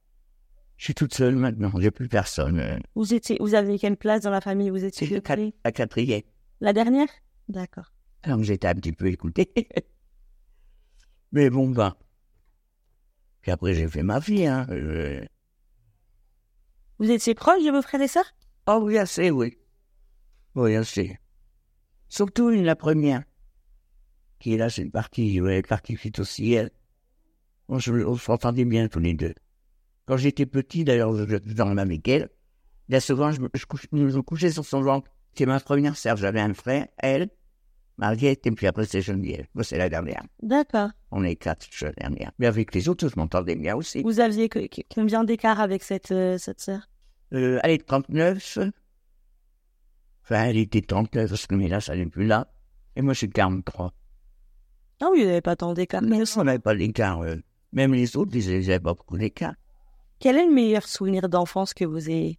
je 0.76 0.86
suis 0.86 0.94
toute 0.96 1.14
seule 1.14 1.36
maintenant. 1.36 1.70
J'ai 1.78 1.92
plus 1.92 2.08
personne. 2.08 2.58
Euh, 2.58 2.80
vous, 2.96 3.14
étiez, 3.14 3.36
vous 3.38 3.54
aviez 3.54 3.78
quelle 3.78 3.96
place 3.96 4.22
dans 4.22 4.30
la 4.30 4.40
famille? 4.40 4.70
Vous 4.70 4.84
étiez 4.84 5.06
le 5.06 5.22
la 5.64 5.70
quatrième. 5.70 6.22
La 6.60 6.72
dernière? 6.72 7.06
D'accord. 7.46 7.92
Alors 8.24 8.42
j'étais 8.42 8.66
un 8.66 8.74
petit 8.74 8.90
peu 8.92 9.06
écouté. 9.06 9.52
Mais 11.30 11.48
bon, 11.48 11.68
ben. 11.68 11.94
Puis 13.42 13.52
après, 13.52 13.74
j'ai 13.74 13.86
fait 13.86 14.02
ma 14.02 14.18
vie, 14.18 14.46
hein. 14.46 14.66
Euh, 14.70 15.24
Vous 16.98 17.08
étiez 17.08 17.36
proche 17.36 17.64
de 17.64 17.70
vos 17.70 17.82
frères 17.82 18.02
et 18.02 18.08
sœurs? 18.08 18.34
Oh 18.66 18.80
oui, 18.82 18.98
assez, 18.98 19.30
oui. 19.30 19.56
Oui, 20.56 20.74
assez. 20.74 21.20
Surtout 22.10 22.50
la 22.50 22.76
première. 22.76 23.22
Qui 24.40 24.54
est 24.54 24.56
là, 24.58 24.68
c'est 24.68 24.82
une 24.82 24.90
partie, 24.90 25.40
ouais, 25.40 25.62
partie 25.62 25.96
qui 25.96 26.08
est 26.08 26.18
aussi 26.18 26.52
elle. 26.52 26.70
On, 27.68 27.78
on 27.78 28.16
s'entendait 28.16 28.64
bien 28.64 28.88
tous 28.88 28.98
les 29.00 29.14
deux. 29.14 29.34
Quand 30.06 30.16
j'étais 30.16 30.44
petit, 30.46 30.82
d'ailleurs, 30.84 31.14
je 31.16 31.24
je 31.26 31.54
dormais 31.54 31.80
avec 31.82 32.06
elle. 32.08 32.28
Bien 32.88 33.00
souvent, 33.00 33.30
je 33.30 33.40
me, 33.40 33.48
je 33.54 33.64
couche- 33.64 33.86
je 33.92 33.96
me 33.96 34.22
couchais 34.22 34.50
sur 34.50 34.64
son 34.64 34.82
ventre. 34.82 35.10
C'est 35.34 35.46
ma 35.46 35.60
première 35.60 35.96
sœur. 35.96 36.16
J'avais 36.16 36.40
un 36.40 36.52
frère, 36.52 36.88
elle, 36.98 37.30
Mariette, 37.98 38.44
et 38.46 38.50
puis 38.50 38.66
après, 38.66 38.86
c'est 38.86 39.02
Geneviève. 39.02 39.46
Moi, 39.54 39.62
c'est 39.62 39.78
la 39.78 39.88
dernière. 39.88 40.24
D'accord. 40.42 40.90
On 41.12 41.22
est 41.22 41.36
quatre, 41.36 41.66
je 41.70 41.76
suis 41.76 41.84
la 41.86 41.92
dernière. 41.92 42.32
Mais 42.40 42.46
avec 42.46 42.74
les 42.74 42.88
autres, 42.88 43.06
je 43.08 43.14
m'entendais 43.16 43.54
bien 43.54 43.76
aussi. 43.76 44.02
Vous 44.02 44.18
aviez 44.18 44.48
que- 44.48 44.66
que- 44.66 44.80
combien 44.92 45.22
d'écart 45.22 45.60
avec 45.60 45.84
cette, 45.84 46.10
euh, 46.10 46.38
cette 46.38 46.60
sœur? 46.60 46.88
Euh, 47.34 47.60
elle 47.62 47.70
est 47.72 47.86
39. 47.86 48.58
Enfin, 50.30 50.44
elle 50.44 50.58
était 50.58 50.80
39, 50.80 51.28
parce 51.28 51.46
que 51.48 51.56
mais 51.56 51.66
là, 51.66 51.80
ça 51.80 51.96
n'est 51.96 52.06
plus 52.06 52.24
là. 52.26 52.52
Et 52.94 53.02
moi, 53.02 53.14
je 53.14 53.18
suis 53.18 53.30
43. 53.30 53.92
Ah 55.00 55.08
oui, 55.10 55.22
vous 55.22 55.26
n'avez 55.26 55.40
pas 55.40 55.56
tant 55.56 55.74
d'écart. 55.74 56.02
Mais 56.02 56.22
on 56.36 56.44
n'avait 56.44 56.60
pas 56.60 56.74
d'écart. 56.76 57.20
euh. 57.22 57.36
Même 57.72 57.94
les 57.94 58.16
autres, 58.16 58.30
ils 58.36 58.48
n'avaient 58.48 58.78
pas 58.78 58.94
beaucoup 58.94 59.18
d'écart. 59.18 59.54
Quel 60.20 60.36
est 60.36 60.46
le 60.46 60.52
meilleur 60.52 60.86
souvenir 60.86 61.28
d'enfance 61.28 61.74
que 61.74 61.84
vous 61.84 62.08
ayez? 62.10 62.38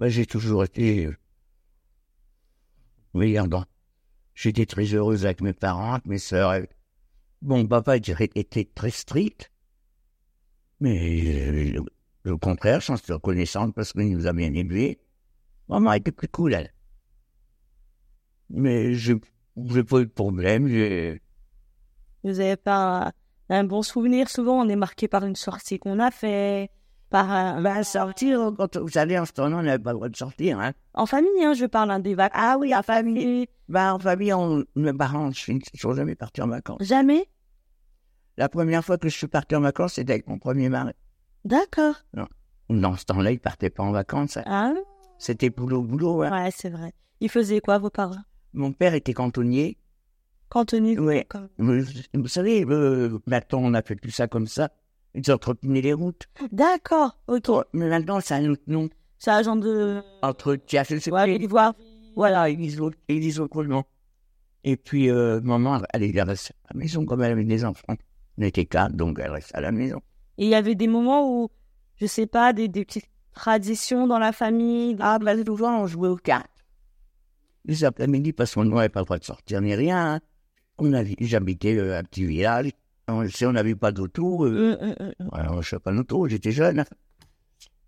Moi, 0.00 0.08
j'ai 0.08 0.26
toujours 0.26 0.64
été... 0.64 1.06
Euh... 1.06 1.16
Regardant. 3.14 3.64
J'étais 4.34 4.66
très 4.66 4.86
heureuse 4.86 5.24
avec 5.24 5.40
mes 5.40 5.52
parents, 5.52 5.92
avec 5.92 6.06
mes 6.06 6.18
sœurs. 6.18 6.62
Bon, 7.42 7.64
papa 7.64 7.96
était 7.96 8.70
très 8.74 8.90
strict. 8.90 9.52
Mais 10.80 11.76
euh, 11.76 11.84
au 12.26 12.38
contraire, 12.38 12.80
j'en 12.80 12.96
suis 12.96 13.12
reconnaissante 13.12 13.74
parce 13.74 13.92
qu'il 13.92 14.10
nous 14.16 14.26
a 14.26 14.32
bien 14.32 14.52
élevés. 14.52 15.00
Maman 15.68 15.92
était 15.94 16.12
plus 16.12 16.28
cool, 16.28 16.54
elle. 16.54 16.72
Mais 18.50 18.94
je 18.94 19.14
n'ai 19.56 19.84
pas 19.84 20.00
eu 20.00 20.06
de 20.06 20.10
problème. 20.10 20.66
j'ai- 20.68 21.22
Vous 22.24 22.32
n'avez 22.32 22.56
pas 22.56 23.12
un, 23.48 23.56
un 23.60 23.64
bon 23.64 23.82
souvenir 23.82 24.28
Souvent, 24.28 24.60
on 24.64 24.68
est 24.68 24.76
marqué 24.76 25.08
par 25.08 25.24
une 25.24 25.36
sortie 25.36 25.78
qu'on 25.78 25.98
a 25.98 26.10
fait. 26.10 26.70
Par, 27.10 27.56
euh, 27.58 27.60
Ben, 27.60 27.82
sortir, 27.82 28.52
quand 28.56 28.76
vous 28.76 28.88
savez, 28.88 29.18
en 29.18 29.24
ce 29.24 29.32
temps-là, 29.32 29.56
on 29.56 29.62
n'avait 29.62 29.82
pas 29.82 29.90
le 29.90 29.96
droit 29.96 30.08
de 30.08 30.16
sortir. 30.16 30.60
Hein. 30.60 30.72
en 30.94 31.06
famille, 31.06 31.44
hein, 31.44 31.54
je 31.54 31.66
parle 31.66 31.90
hein, 31.90 31.98
des 31.98 32.14
vacances. 32.14 32.40
Ah 32.40 32.56
oui, 32.58 32.72
en 32.74 32.82
famille. 32.82 33.46
Ben, 33.68 33.94
en 33.94 33.98
famille, 33.98 34.32
on, 34.32 34.64
mes 34.76 34.92
parents, 34.92 35.30
je 35.32 35.52
ne 35.52 35.58
sont 35.74 35.94
jamais 35.94 36.14
partis 36.14 36.40
en 36.42 36.46
vacances. 36.48 36.82
Jamais? 36.82 37.26
La 38.36 38.48
première 38.48 38.84
fois 38.84 38.96
que 38.96 39.08
je 39.08 39.16
suis 39.16 39.26
parti 39.26 39.56
en 39.56 39.60
vacances, 39.60 39.94
c'était 39.94 40.12
avec 40.12 40.28
mon 40.28 40.38
premier 40.38 40.68
mari. 40.68 40.92
D'accord. 41.44 41.94
Dans 42.68 42.96
ce 42.96 43.04
temps-là, 43.06 43.32
ils 43.32 43.40
partaient 43.40 43.70
pas 43.70 43.82
en 43.82 43.90
vacances. 43.92 44.36
hein. 44.36 44.44
Ah, 44.46 44.72
C'était 45.18 45.50
boulot, 45.50 45.82
boulot. 45.82 46.22
hein. 46.22 46.30
ouais, 46.44 46.50
c'est 46.54 46.70
vrai. 46.70 46.92
Ils 47.20 47.28
faisaient 47.28 47.60
quoi, 47.60 47.78
vos 47.78 47.90
parents? 47.90 48.22
Mon 48.52 48.72
père 48.72 48.94
était 48.94 49.12
cantonnier. 49.12 49.76
Cantonnier 50.48 50.98
Oui. 50.98 51.22
Vous, 51.58 52.28
savez, 52.28 52.64
euh, 52.64 53.18
maintenant, 53.26 53.60
on 53.62 53.74
appelle 53.74 53.98
plus 53.98 54.10
ça 54.10 54.26
comme 54.28 54.46
ça. 54.46 54.70
Ils 55.14 55.30
entretenaient 55.32 55.80
les 55.80 55.92
routes. 55.92 56.28
D'accord, 56.52 57.18
ok. 57.26 57.66
Mais 57.72 57.88
maintenant, 57.88 58.20
c'est 58.20 58.34
un 58.34 58.48
autre 58.50 58.62
nom. 58.68 58.88
C'est 59.18 59.30
agent 59.30 59.56
de... 59.56 60.00
Entretien, 60.22 60.82
je 60.88 60.98
sais 60.98 61.10
Ouais, 61.12 61.38
pas. 61.38 61.46
voir. 61.46 61.74
Voilà, 62.16 62.48
ils 62.48 62.56
disent 62.56 62.80
ils. 63.08 63.82
Et 64.62 64.76
puis, 64.76 65.10
euh, 65.10 65.40
maman, 65.40 65.80
elle 65.92 66.02
est 66.04 66.22
restée 66.22 66.54
à 66.68 66.74
la 66.74 66.78
maison 66.80 67.04
comme 67.04 67.22
elle 67.22 67.32
avait 67.32 67.44
des 67.44 67.64
enfants. 67.64 67.94
On 68.38 68.42
était 68.42 68.66
quatre, 68.66 68.94
donc 68.94 69.18
elle 69.20 69.30
reste 69.30 69.54
à 69.54 69.60
la 69.60 69.72
maison. 69.72 70.00
Et 70.40 70.44
il 70.46 70.48
y 70.50 70.54
avait 70.54 70.74
des 70.74 70.88
moments 70.88 71.30
où, 71.30 71.50
je 71.96 72.06
sais 72.06 72.26
pas, 72.26 72.52
des, 72.54 72.66
des 72.66 72.84
petites 72.84 73.10
traditions 73.34 74.06
dans 74.06 74.18
la 74.18 74.32
famille. 74.32 74.96
Ah, 74.98 75.18
ben 75.20 75.44
souvent, 75.46 75.82
on 75.82 75.86
jouait 75.86 76.08
aux 76.08 76.16
cartes. 76.16 76.48
Les 77.66 77.84
après-midi, 77.84 78.32
parce 78.32 78.54
qu'on 78.54 78.64
n'avait 78.64 78.88
pas 78.88 79.00
le 79.00 79.04
droit 79.04 79.18
de 79.18 79.24
sortir 79.24 79.60
ni 79.60 79.74
rien. 79.74 80.14
hein. 80.14 80.20
On 80.78 80.92
avait, 80.94 81.14
j'habitais 81.20 81.76
euh, 81.76 81.98
un 81.98 82.02
petit 82.02 82.24
village. 82.24 82.70
On, 83.06 83.28
si 83.28 83.44
on 83.44 83.52
n'avait 83.52 83.74
pas 83.74 83.92
d'auto, 83.92 84.46
euh, 84.46 84.78
Euh, 84.80 84.94
euh, 85.00 85.12
euh. 85.34 85.60
je 85.62 85.68
sais 85.68 85.78
pas 85.78 85.92
d'auto, 85.92 86.26
j'étais 86.26 86.52
jeune. 86.52 86.84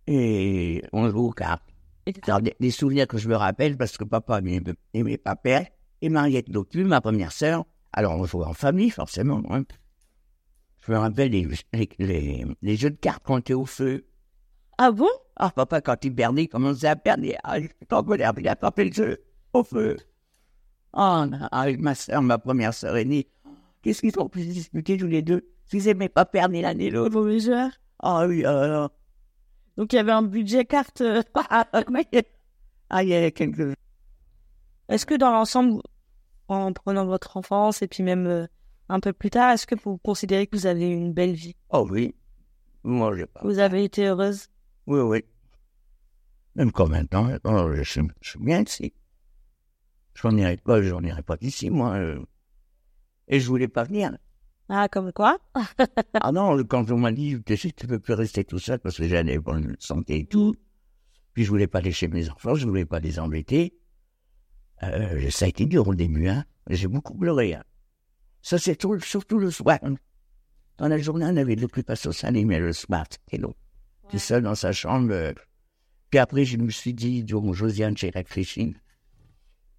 Et 0.06 0.82
on 0.92 1.08
jouait 1.08 1.20
aux 1.20 1.30
cartes. 1.30 1.62
Alors, 2.24 2.42
des, 2.42 2.54
des 2.60 2.70
souvenirs 2.70 3.06
que 3.06 3.16
je 3.16 3.28
me 3.28 3.36
rappelle, 3.36 3.76
parce 3.78 3.96
que 3.96 4.04
papa 4.04 4.40
n'aimait 4.42 5.16
pas 5.18 5.36
père, 5.36 5.66
et 6.02 6.08
Mariette 6.10 6.48
non 6.48 6.64
plus, 6.64 6.84
ma 6.84 7.00
première 7.00 7.32
sœur. 7.32 7.64
Alors, 7.94 8.12
on 8.18 8.24
jouait 8.26 8.44
en 8.44 8.52
famille, 8.52 8.90
forcément. 8.90 9.40
hein. 9.50 9.62
Je 10.84 10.92
me 10.92 10.98
rappelle 10.98 11.30
les, 11.30 11.46
les, 11.72 11.88
les, 11.98 12.46
les 12.60 12.76
jeux 12.76 12.90
de 12.90 12.96
cartes 12.96 13.22
quand 13.24 13.38
était 13.38 13.54
au 13.54 13.66
feu. 13.66 14.04
Ah 14.78 14.90
bon? 14.90 15.08
Ah, 15.36 15.50
papa, 15.50 15.80
quand 15.80 16.04
il 16.04 16.14
perdait, 16.14 16.44
il 16.44 16.48
commençait 16.48 16.88
à 16.88 16.96
perdre. 16.96 17.24
Et, 17.24 17.36
ah, 17.44 17.60
j'étais 17.60 17.92
en 17.94 18.02
colère, 18.02 18.32
il 18.36 18.48
a 18.48 18.52
attrapé 18.52 18.84
le 18.86 18.92
jeu 18.92 19.22
au 19.52 19.62
feu. 19.62 19.96
Ah, 20.92 21.26
avec 21.52 21.78
ma 21.78 21.94
soeur, 21.94 22.20
ma 22.22 22.38
première 22.38 22.74
sœur 22.74 22.96
aînée. 22.96 23.28
Qu'est-ce 23.82 24.00
qu'ils 24.00 24.18
ont 24.18 24.28
pu 24.28 24.42
se 24.42 24.48
disputer 24.50 24.96
tous 24.96 25.06
les 25.06 25.22
deux? 25.22 25.48
S'ils 25.66 25.84
n'aimaient 25.84 26.08
pas 26.08 26.24
perdre 26.24 26.54
ni 26.54 26.62
l'un 26.62 26.74
ni 26.74 26.90
l'autre. 26.90 27.14
Mauvais 27.14 27.38
joueur. 27.38 27.70
Ah 28.00 28.26
oui, 28.26 28.44
alors. 28.44 28.90
Donc 29.76 29.92
il 29.92 29.96
y 29.96 29.98
avait 30.00 30.12
un 30.12 30.22
budget 30.22 30.64
carte. 30.64 31.00
euh. 31.00 31.22
Ah, 31.34 31.66
ah, 32.90 33.02
il 33.02 33.08
y 33.08 33.14
a 33.14 33.30
quelques. 33.30 33.74
Est-ce 34.88 35.06
que 35.06 35.14
dans 35.14 35.30
l'ensemble, 35.30 35.80
en 36.48 36.72
prenant 36.72 37.06
votre 37.06 37.36
enfance 37.36 37.80
et 37.82 37.88
puis 37.88 38.02
même 38.02 38.26
euh, 38.26 38.46
un 38.92 39.00
peu 39.00 39.12
plus 39.14 39.30
tard, 39.30 39.52
est-ce 39.52 39.66
que 39.66 39.74
vous 39.82 39.96
considérez 39.98 40.46
que 40.46 40.54
vous 40.56 40.66
avez 40.66 40.90
eu 40.90 40.94
une 40.94 41.14
belle 41.14 41.32
vie? 41.32 41.56
Oh 41.70 41.86
oui. 41.90 42.14
Moi, 42.84 43.16
j'ai 43.16 43.26
pas. 43.26 43.40
Vous 43.42 43.58
avez 43.58 43.84
été 43.84 44.06
heureuse? 44.06 44.48
Oui, 44.86 45.00
oui. 45.00 45.24
Même 46.56 46.72
comme 46.72 46.90
maintenant, 46.90 47.30
oh, 47.44 47.72
je, 47.74 47.82
suis, 47.82 48.02
je 48.20 48.30
suis 48.30 48.38
bien 48.38 48.62
ici. 48.62 48.92
Je 50.14 50.28
n'en 50.28 50.36
irai 50.36 50.58
pas, 50.58 50.82
j'en 50.82 51.02
irai 51.02 51.22
pas 51.22 51.38
d'ici, 51.38 51.70
moi. 51.70 51.94
euh. 51.94 52.22
Et 53.28 53.40
je 53.40 53.48
voulais 53.48 53.68
pas 53.68 53.84
venir. 53.84 54.14
Ah, 54.68 54.88
comme 54.90 55.10
quoi? 55.12 55.38
Ah 56.14 56.30
non, 56.32 56.62
quand 56.64 56.90
on 56.90 56.98
m'a 56.98 57.12
dit, 57.12 57.42
tu 57.46 57.56
sais, 57.56 57.70
tu 57.72 57.86
peux 57.86 57.98
plus 57.98 58.12
rester 58.14 58.44
tout 58.44 58.58
seul 58.58 58.78
parce 58.78 58.98
que 58.98 59.08
j'ai 59.08 59.24
des 59.24 59.38
bonnes 59.38 59.74
santé 59.78 60.18
et 60.18 60.26
tout. 60.26 60.54
Puis 61.32 61.44
je 61.44 61.48
voulais 61.48 61.66
pas 61.66 61.78
aller 61.78 61.92
chez 61.92 62.08
mes 62.08 62.28
enfants, 62.28 62.54
je 62.54 62.66
voulais 62.66 62.84
pas 62.84 63.00
les 63.00 63.18
embêter. 63.18 63.74
Euh, 64.82 65.30
ça 65.30 65.46
a 65.46 65.48
été 65.48 65.64
dur 65.64 65.88
au 65.88 65.94
début, 65.94 66.28
hein. 66.28 66.44
J'ai 66.68 66.88
beaucoup 66.88 67.16
pleuré, 67.16 67.54
hein. 67.54 67.64
Ça, 68.42 68.58
c'est 68.58 68.76
tout- 68.76 69.00
surtout 69.00 69.38
le 69.38 69.50
soir. 69.50 69.78
Dans 70.78 70.88
la 70.88 70.98
journée, 70.98 71.24
on 71.26 71.36
avait 71.36 71.56
de 71.56 71.60
l'occupation 71.62 72.12
salée, 72.12 72.44
mais 72.44 72.58
le 72.58 72.72
soir, 72.72 73.04
c'était 73.10 73.40
long. 73.40 73.54
Tout 74.10 74.18
seul 74.18 74.42
dans 74.42 74.54
sa 74.54 74.72
chambre. 74.72 75.12
euh. 75.12 75.32
Puis 76.10 76.18
après, 76.18 76.44
je 76.44 76.56
me 76.58 76.70
suis 76.70 76.92
dit, 76.92 77.22
bon, 77.22 77.52
Josiane, 77.52 77.96
j'ai 77.96 78.10
réfléchi. 78.10 78.74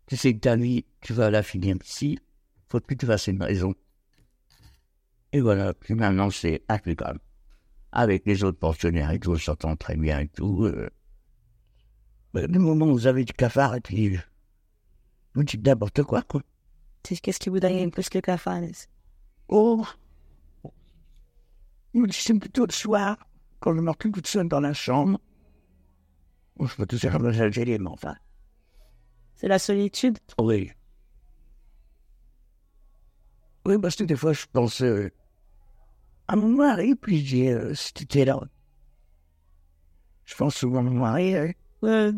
Tu 0.07 0.17
sais 0.17 0.33
que 0.33 0.39
ta 0.39 0.55
vie, 0.55 0.85
tu 1.01 1.13
vas 1.13 1.29
la 1.29 1.43
finir 1.43 1.75
ici. 1.83 2.19
Faut 2.69 2.79
plus 2.79 2.95
que 2.95 3.01
tu 3.01 3.05
fasses 3.05 3.27
une 3.27 3.41
raison. 3.43 3.75
Et 5.31 5.41
voilà, 5.41 5.73
puis 5.73 5.93
maintenant 5.95 6.29
c'est 6.29 6.63
impeccable. 6.69 7.19
Avec 7.91 8.25
les 8.25 8.43
autres 8.43 8.59
pensionnaires 8.59 9.11
et 9.11 9.19
tout, 9.19 9.31
on 9.31 9.37
s'entend 9.37 9.75
très 9.75 9.95
bien 9.95 10.19
et 10.19 10.27
tout. 10.27 10.65
Euh... 10.65 10.89
Mais 12.33 12.47
le 12.47 12.59
moment 12.59 12.87
où 12.87 12.93
vous 12.93 13.07
avez 13.07 13.23
du 13.25 13.33
cafard 13.33 13.75
et 13.75 13.81
puis 13.81 14.17
vous 15.35 15.43
dites 15.43 15.65
n'importe 15.65 16.03
quoi, 16.03 16.21
quoi. 16.23 16.41
Qu'est-ce 17.03 17.39
qui 17.39 17.49
vous 17.49 17.59
donne 17.59 17.91
plus 17.91 18.09
que 18.09 18.19
Alice 18.49 18.87
Oh 19.49 19.85
dites 21.93 22.13
c'est 22.13 22.39
plutôt 22.39 22.65
le 22.65 22.71
soir, 22.71 23.17
quand 23.59 23.75
je 23.75 23.81
me 23.81 23.89
retrouve 23.91 24.13
toute 24.13 24.27
seule 24.27 24.47
dans 24.47 24.59
la 24.59 24.73
chambre. 24.73 25.19
Bon, 26.57 26.65
je 26.65 26.75
peux 26.75 26.85
tout 26.85 26.97
faire 26.97 27.19
dans 27.19 27.29
l'Algérie, 27.29 27.77
mais 27.79 27.89
enfin. 27.89 28.15
C'est 29.35 29.47
la 29.47 29.59
solitude? 29.59 30.17
Oui. 30.39 30.71
Oui, 33.65 33.77
parce 33.79 33.95
que 33.95 34.03
des 34.03 34.15
fois, 34.15 34.33
je 34.33 34.45
pense 34.51 34.81
euh, 34.81 35.11
à 36.27 36.35
mon 36.35 36.49
mari, 36.49 36.95
puis 36.95 37.19
je 37.19 37.35
dis, 37.35 37.47
euh, 37.47 37.73
étais 37.99 38.25
là. 38.25 38.39
Je 40.25 40.35
pense 40.35 40.55
souvent 40.55 40.79
à 40.79 40.83
mon 40.83 40.99
mari, 40.99 41.35
Euh, 41.83 42.13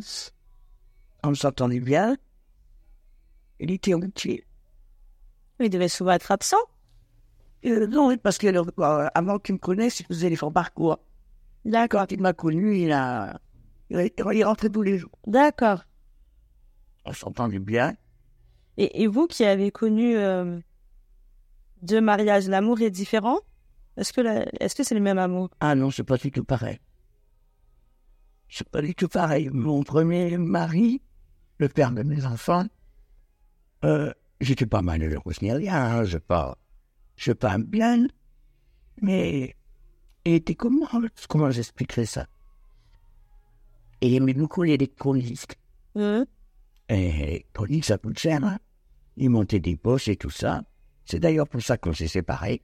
on 1.23 1.33
s'entendait 1.33 1.79
bien. 1.79 2.15
Il 3.59 3.71
était 3.71 3.93
routier. 3.93 4.45
Il 5.59 5.69
devait 5.69 5.87
souvent 5.87 6.11
être 6.11 6.31
absent. 6.31 6.57
Euh, 7.65 7.87
non, 7.87 8.15
parce 8.17 8.37
que 8.37 8.47
euh, 8.47 9.07
avant 9.13 9.39
qu'il 9.39 9.55
me 9.55 9.59
connaisse, 9.59 9.99
il 10.01 10.05
faisait 10.05 10.29
les 10.29 10.35
fonds 10.35 10.51
parcours. 10.51 10.99
D'accord. 11.63 12.01
Quand 12.01 12.11
il 12.11 12.21
m'a 12.21 12.33
connu, 12.33 12.77
il 12.77 12.91
a. 12.91 13.39
Il, 13.89 14.11
il 14.33 14.43
rentrait 14.43 14.69
tous 14.69 14.81
les 14.81 14.97
jours. 14.97 15.17
D'accord. 15.25 15.83
On 17.05 17.13
s'entendait 17.13 17.59
bien. 17.59 17.95
Et, 18.77 19.03
et 19.03 19.07
vous 19.07 19.27
qui 19.27 19.45
avez 19.45 19.71
connu 19.71 20.17
euh, 20.17 20.59
deux 21.81 22.01
mariages, 22.01 22.47
l'amour 22.47 22.81
est 22.81 22.91
différent? 22.91 23.39
Est-ce 23.97 24.11
que 24.11 24.21
la- 24.21 24.45
est-ce 24.59 24.75
que 24.75 24.83
c'est 24.83 24.95
le 24.95 25.01
même 25.01 25.17
amour? 25.17 25.49
Ah 25.61 25.73
non, 25.75 25.89
c'est 25.89 26.03
pas 26.03 26.17
du 26.17 26.29
tout 26.31 26.43
pareil. 26.43 26.79
C'est 28.49 28.67
pas 28.69 28.81
du 28.81 28.93
tout 28.93 29.07
pareil. 29.07 29.49
Mon 29.51 29.83
premier 29.83 30.37
mari, 30.37 31.01
le 31.57 31.69
père 31.69 31.91
de 31.91 32.03
mes 32.03 32.25
enfants, 32.25 32.65
euh, 33.85 34.11
j'étais 34.39 34.65
pas 34.65 34.81
ni 34.81 35.51
rien, 35.51 35.75
hein, 35.75 36.03
je 36.03 36.17
pas, 36.17 36.57
je 37.15 37.31
pas 37.31 37.57
bien, 37.57 38.07
mais 39.01 39.55
il 40.25 40.33
était 40.33 40.55
comment, 40.55 40.87
comment 41.29 41.51
j'expliquerais 41.51 42.05
ça? 42.05 42.27
Il 44.01 44.13
aimait 44.13 44.33
beaucoup 44.33 44.63
l'électronique. 44.63 45.57
Euh, 45.97 46.25
Et 46.89 47.11
l'électronique, 47.11 47.85
ça 47.85 47.97
coûte 47.97 48.19
cher, 48.19 48.43
hein. 48.43 48.59
Il 49.17 49.29
montait 49.29 49.59
des 49.59 49.77
poches 49.77 50.09
et 50.09 50.17
tout 50.17 50.29
ça. 50.29 50.63
C'est 51.05 51.19
d'ailleurs 51.19 51.47
pour 51.47 51.61
ça 51.61 51.77
qu'on 51.77 51.93
s'est 51.93 52.07
séparés. 52.07 52.61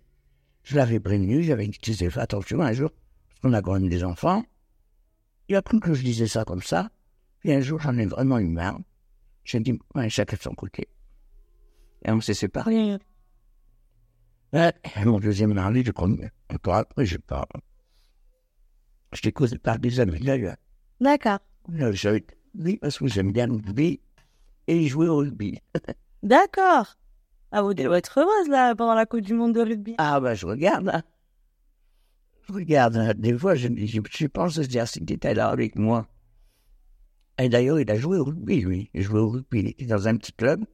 Je 0.63 0.75
l'avais 0.75 1.00
prévenu, 1.00 1.44
j'avais 1.44 1.68
dit, 1.68 1.80
tu 1.80 1.94
sais, 1.94 2.10
fais 2.10 2.20
attention 2.20 2.62
un 2.62 2.74
jour, 2.74 2.92
parce 2.92 3.40
qu'on 3.40 3.54
a 3.54 3.62
quand 3.62 3.74
même 3.74 3.88
des 3.90 4.04
enfants. 4.04 4.44
Il 5.48 5.56
a 5.56 5.62
cru 5.62 5.80
que 5.80 5.94
je 5.94 6.04
disais 6.04 6.28
ça 6.28 6.44
comme 6.44 6.62
ça. 6.62 6.90
Puis 7.40 7.51
un 7.51 7.62
jour, 7.62 7.80
j'en 7.80 7.98
ai 7.98 8.06
vraiment 8.06 8.38
eu 8.38 8.48
marre. 8.48 8.80
J'ai 9.44 9.60
dit, 9.60 9.80
ouais, 9.96 10.10
chacun 10.10 10.36
de 10.38 10.42
son 10.42 10.54
côté. 10.54 10.88
Et 12.05 12.12
on 12.12 12.22
s'est 12.22 12.34
séparés. 12.34 12.98
Ouais, 14.53 14.74
et 14.96 15.05
mon 15.05 15.20
deuxième 15.20 15.53
mari, 15.53 15.84
je 15.86 15.91
crois, 15.91 16.10
encore 16.53 16.75
après, 16.75 17.05
je 17.05 17.17
pas. 17.17 17.48
Je 19.13 19.22
t'ai 19.22 19.31
causé 19.31 19.58
par 19.58 19.79
des 19.79 20.00
amis, 20.00 20.20
d'ailleurs. 20.20 20.58
D'accord. 21.00 21.39
J'avais 21.91 22.25
oui, 22.58 22.77
parce 22.77 22.98
que 22.98 23.08
j'aime 23.08 23.31
bien 23.31 23.48
le 23.48 23.53
rugby 23.53 24.01
et 24.67 24.88
jouer 24.88 25.08
au 25.08 25.17
rugby. 25.17 25.60
D'accord. 26.24 26.98
Ah, 27.51 27.62
vous 27.62 27.74
devez 27.74 27.98
être 27.98 28.20
heureuse 28.20 28.50
là 28.50 28.75
pendant 28.75 28.96
la 28.96 29.05
Coupe 29.05 29.22
du 29.22 29.34
Monde 29.34 29.53
de 29.53 29.62
rugby. 29.62 29.96
Ah, 29.98 30.20
bah, 30.20 30.36
je 30.36 30.46
regarde, 30.46 30.89
hein. 30.89 31.03
Je 32.48 32.53
regarde, 32.53 32.98
hein. 32.98 33.13
Des 33.17 33.38
fois, 33.38 33.55
je, 33.55 33.67
je, 33.70 34.01
je 34.10 34.27
pense 34.27 34.58
à 34.58 34.63
se 34.63 34.67
dire 34.67 34.88
s'il 34.88 35.10
était 35.12 35.34
là 35.34 35.50
avec 35.50 35.75
moi. 35.77 36.08
Et 37.38 37.50
d'ailleurs, 37.50 37.79
il 37.79 37.89
a 37.89 37.96
joué 37.96 38.17
au 38.17 38.25
rugby, 38.25 38.62
lui. 38.62 38.89
Il 38.93 39.01
jouait 39.01 39.20
au 39.20 39.29
rugby. 39.29 39.60
Il 39.60 39.67
était 39.70 39.86
dans 39.86 40.08
un 40.08 40.17
petit 40.17 40.34
club. 40.34 40.65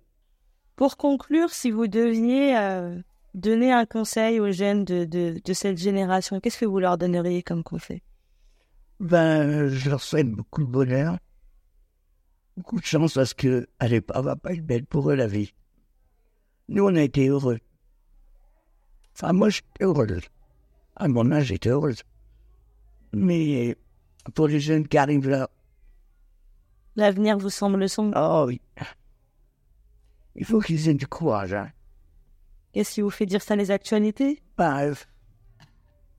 Pour 0.78 0.96
conclure, 0.96 1.50
si 1.50 1.72
vous 1.72 1.88
deviez 1.88 2.56
euh, 2.56 3.02
donner 3.34 3.72
un 3.74 3.88
conseil 3.88 4.40
aux 4.40 4.52
jeunes 4.52 4.86
de, 4.86 5.06
de, 5.06 5.42
de 5.44 5.54
cette 5.54 5.78
génération, 5.78 6.40
qu'est-ce 6.40 6.60
que 6.60 6.66
vous 6.66 6.80
leur 6.80 7.00
donneriez 7.00 7.42
comme 7.42 7.64
conseil? 7.64 8.04
Ben, 9.00 9.68
je 9.70 9.90
leur 9.90 10.02
souhaite 10.02 10.30
beaucoup 10.30 10.62
de 10.62 10.70
bonheur. 10.70 11.18
Beaucoup 12.56 12.80
de 12.80 12.86
chance 12.86 13.16
parce 13.16 13.34
que 13.34 13.68
est 13.82 14.02
pas, 14.02 14.22
va 14.22 14.36
pas 14.36 14.54
être 14.54 14.66
belle 14.66 14.86
pour 14.86 15.10
eux, 15.10 15.16
la 15.16 15.28
vie. 15.28 15.52
Nous, 16.70 16.84
on 16.84 16.96
a 16.96 17.02
été 17.02 17.28
heureux. 17.28 17.60
Enfin, 19.16 19.34
moi, 19.34 19.50
j'étais 19.50 19.84
heureuse. 19.84 20.22
À 20.96 21.08
mon 21.08 21.32
âge, 21.32 21.46
j'étais 21.46 21.70
heureuse. 21.70 22.04
Mais 23.14 23.76
pour 24.36 24.48
les 24.48 24.60
jeunes 24.60 24.88
qui 24.88 24.98
arrivent 24.98 25.30
là, 25.30 25.50
L'avenir 26.96 27.38
vous 27.38 27.50
semble 27.50 27.88
sombre. 27.90 28.14
oh 28.16 28.46
oui, 28.48 28.62
il 30.38 30.46
faut 30.46 30.60
qu'ils 30.60 30.88
aient 30.88 30.94
du 30.94 31.08
courage. 31.08 31.54
Hein. 31.54 31.70
Qu'est-ce 32.72 32.94
qui 32.94 33.02
vous 33.02 33.10
fait 33.10 33.26
dire 33.26 33.42
ça, 33.42 33.56
les 33.56 33.72
actualités? 33.72 34.42
Bah, 34.56 34.84
euh, 34.84 34.94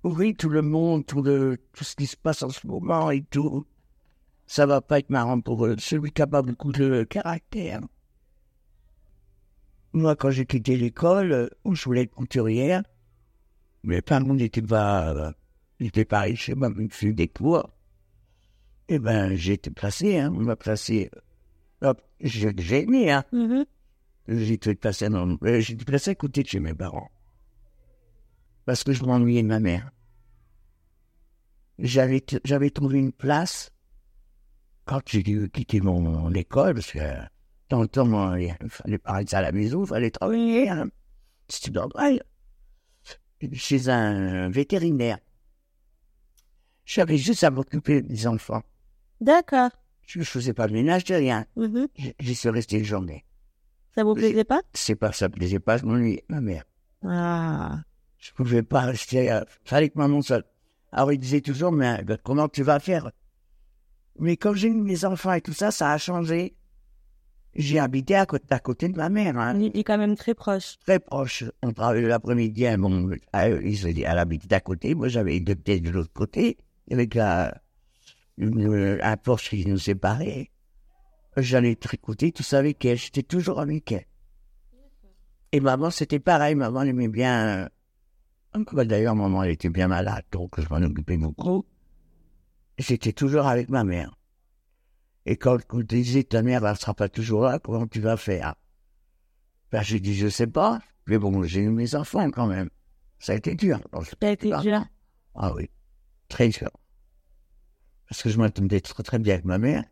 oui, 0.02 0.34
tout 0.34 0.48
le 0.48 0.62
monde, 0.62 1.06
tout, 1.06 1.22
le, 1.22 1.58
tout 1.72 1.84
ce 1.84 1.94
qui 1.94 2.06
se 2.06 2.16
passe 2.16 2.42
en 2.42 2.50
ce 2.50 2.66
moment 2.66 3.10
et 3.10 3.22
tout, 3.22 3.64
ça 4.46 4.66
va 4.66 4.80
pas 4.80 4.98
être 4.98 5.10
marrant 5.10 5.40
pour 5.40 5.64
eux. 5.66 5.76
Celui 5.78 6.10
qui 6.10 6.20
a 6.22 6.26
pas 6.26 6.42
beaucoup 6.42 6.72
de 6.72 7.04
caractère. 7.04 7.80
Moi, 9.92 10.16
quand 10.16 10.30
j'ai 10.30 10.46
quitté 10.46 10.76
l'école, 10.76 11.32
euh, 11.32 11.48
où 11.64 11.74
je 11.74 11.84
voulais 11.84 12.02
être 12.02 12.14
couturière, 12.14 12.82
mes 13.84 14.02
parents 14.02 14.34
n'étaient 14.34 14.60
pas, 14.60 15.14
euh, 15.14 15.32
n'étaient 15.80 16.04
pas 16.04 16.20
riches, 16.20 16.50
moi, 16.50 16.70
je 16.76 16.94
suis 16.94 17.14
des 17.14 17.28
cours. 17.28 17.70
Eh 18.88 18.98
ben, 18.98 19.34
j'ai 19.34 19.54
été 19.54 19.70
placé, 19.70 20.18
hein, 20.18 20.32
on 20.34 20.40
m'a 20.40 20.56
placé. 20.56 21.10
J'ai 22.20 22.82
aimé, 22.82 23.12
hein. 23.12 23.24
Mhm. 23.32 23.64
J'ai 23.64 23.66
été 24.28 24.74
placé 24.74 25.08
dans, 25.08 25.36
euh, 25.42 25.60
j'ai 25.60 25.74
été 25.74 25.84
placé 25.84 26.10
à 26.10 26.14
côté 26.14 26.42
de 26.42 26.48
chez 26.48 26.60
mes 26.60 26.74
parents. 26.74 27.10
Parce 28.64 28.84
que 28.84 28.92
je 28.92 29.02
m'ennuyais 29.04 29.42
de 29.42 29.48
ma 29.48 29.60
mère. 29.60 29.90
J'avais, 31.78 32.24
j'avais 32.44 32.70
trouvé 32.70 32.98
une 32.98 33.12
place 33.12 33.70
quand 34.84 35.00
j'ai 35.06 35.22
dû 35.22 35.48
quitter 35.50 35.80
mon, 35.80 36.00
mon 36.00 36.32
école, 36.32 36.74
parce 36.74 36.90
que 36.92 36.98
dans 37.68 37.82
le 37.82 37.88
temps, 37.88 38.34
il 38.34 38.54
fallait 38.68 38.98
pas 38.98 39.12
rester 39.12 39.36
à 39.36 39.42
la 39.42 39.52
maison, 39.52 39.84
il 39.84 39.88
fallait 39.88 40.10
travailler. 40.10 40.68
Hein. 40.68 40.88
C'était 41.48 41.70
normal. 41.72 42.22
Chez 43.52 43.88
un 43.88 44.48
vétérinaire. 44.50 45.18
J'avais 46.84 47.18
juste 47.18 47.44
à 47.44 47.50
m'occuper 47.50 48.02
des 48.02 48.26
enfants. 48.26 48.62
D'accord. 49.20 49.70
Je 50.06 50.18
ne 50.20 50.24
faisais 50.24 50.54
pas 50.54 50.66
le 50.66 50.72
ménage, 50.72 51.04
de 51.04 51.14
rien. 51.14 51.46
Mhm. 51.54 51.86
J- 51.96 52.14
J'y 52.18 52.34
suis 52.34 52.48
resté 52.48 52.78
une 52.78 52.84
journée. 52.84 53.24
Ça 53.94 54.04
vous 54.04 54.14
plaisait 54.14 54.44
pas? 54.44 54.62
C'est 54.74 54.94
pas 54.96 55.12
ça 55.12 55.28
me 55.28 55.32
plaisait 55.34 55.58
pas, 55.60 55.76
je 55.78 55.84
m'ennuyais 55.84 56.24
de 56.28 56.34
ma 56.34 56.40
mère. 56.40 56.64
Ah. 57.04 57.78
Je 58.18 58.32
pouvais 58.32 58.62
pas 58.62 58.80
rester. 58.82 59.30
euh, 59.30 59.42
fallait 59.64 59.88
que 59.90 59.98
maman 59.98 60.22
soit. 60.22 60.44
Alors 60.92 61.12
il 61.12 61.18
disait 61.18 61.40
toujours, 61.40 61.72
mais 61.72 62.00
euh, 62.08 62.16
comment 62.24 62.48
tu 62.48 62.62
vas 62.62 62.80
faire? 62.80 63.10
Mais 64.18 64.36
quand 64.36 64.54
j'ai 64.54 64.68
eu 64.68 64.74
mes 64.74 65.04
enfants 65.04 65.32
et 65.32 65.40
tout 65.40 65.52
ça, 65.52 65.70
ça 65.70 65.92
a 65.92 65.98
changé. 65.98 66.54
J'ai 67.54 67.78
habité 67.78 68.14
à 68.14 68.26
côté, 68.26 68.44
à 68.50 68.58
côté 68.60 68.88
de 68.88 68.96
ma 68.96 69.08
mère, 69.08 69.36
hein, 69.38 69.54
On 69.56 69.60
est 69.60 69.82
quand 69.84 69.98
même 69.98 70.16
très 70.16 70.34
proche. 70.34 70.76
très 70.84 71.00
proche. 71.00 71.44
On 71.62 71.72
travaillait 71.72 72.06
l'après-midi, 72.06 72.66
hein, 72.66 72.78
bon, 72.78 73.10
elle, 73.32 74.18
habitait 74.18 74.54
à 74.54 74.60
côté, 74.60 74.94
moi 74.94 75.08
j'avais 75.08 75.40
deux 75.40 75.54
têtes 75.56 75.82
de 75.82 75.90
l'autre 75.90 76.12
côté, 76.12 76.56
avec 76.90 77.14
la, 77.14 77.60
une- 78.36 78.98
un 79.02 79.16
porche 79.16 79.50
qui 79.50 79.66
nous 79.66 79.78
séparait. 79.78 80.50
J'allais 81.40 81.76
tricoter 81.76 82.32
tout 82.32 82.42
ça 82.42 82.58
avec 82.58 82.84
elle, 82.84 82.96
j'étais 82.98 83.22
toujours 83.22 83.60
avec 83.60 83.92
elle. 83.92 84.06
Et 85.52 85.60
maman, 85.60 85.90
c'était 85.90 86.18
pareil, 86.18 86.54
maman 86.54 86.82
elle 86.82 86.88
aimait 86.88 87.08
bien. 87.08 87.68
euh, 88.54 88.64
bah, 88.72 88.84
D'ailleurs, 88.84 89.14
maman, 89.14 89.42
elle 89.44 89.52
était 89.52 89.70
bien 89.70 89.88
malade, 89.88 90.24
donc 90.32 90.60
je 90.60 90.66
m'en 90.68 90.82
occupais 90.82 91.16
beaucoup. 91.16 91.64
J'étais 92.78 93.12
toujours 93.12 93.46
avec 93.46 93.68
ma 93.70 93.84
mère. 93.84 94.14
Et 95.26 95.36
quand 95.36 95.58
on 95.72 95.80
disait, 95.80 96.24
ta 96.24 96.42
mère, 96.42 96.66
elle 96.66 96.76
sera 96.76 96.94
pas 96.94 97.08
toujours 97.08 97.42
là, 97.42 97.58
comment 97.58 97.86
tu 97.86 98.00
vas 98.00 98.16
faire? 98.16 98.54
Ben, 99.70 99.82
j'ai 99.82 100.00
dit, 100.00 100.14
je 100.14 100.28
sais 100.28 100.46
pas. 100.46 100.80
Mais 101.06 101.18
bon, 101.18 101.42
j'ai 101.42 101.60
eu 101.60 101.70
mes 101.70 101.94
enfants 101.94 102.30
quand 102.30 102.46
même. 102.46 102.68
Ça 103.18 103.32
a 103.32 103.36
été 103.36 103.54
dur. 103.54 103.80
Ça 103.92 104.16
a 104.22 104.30
été 104.30 104.52
Ah. 104.52 104.60
dur. 104.60 104.84
Ah 105.34 105.54
oui, 105.54 105.68
très 106.28 106.48
dur. 106.48 106.70
Parce 108.08 108.22
que 108.22 108.30
je 108.30 108.38
m'entendais 108.38 108.80
très 108.80 109.02
très 109.02 109.18
bien 109.18 109.34
avec 109.34 109.44
ma 109.44 109.58
mère. 109.58 109.84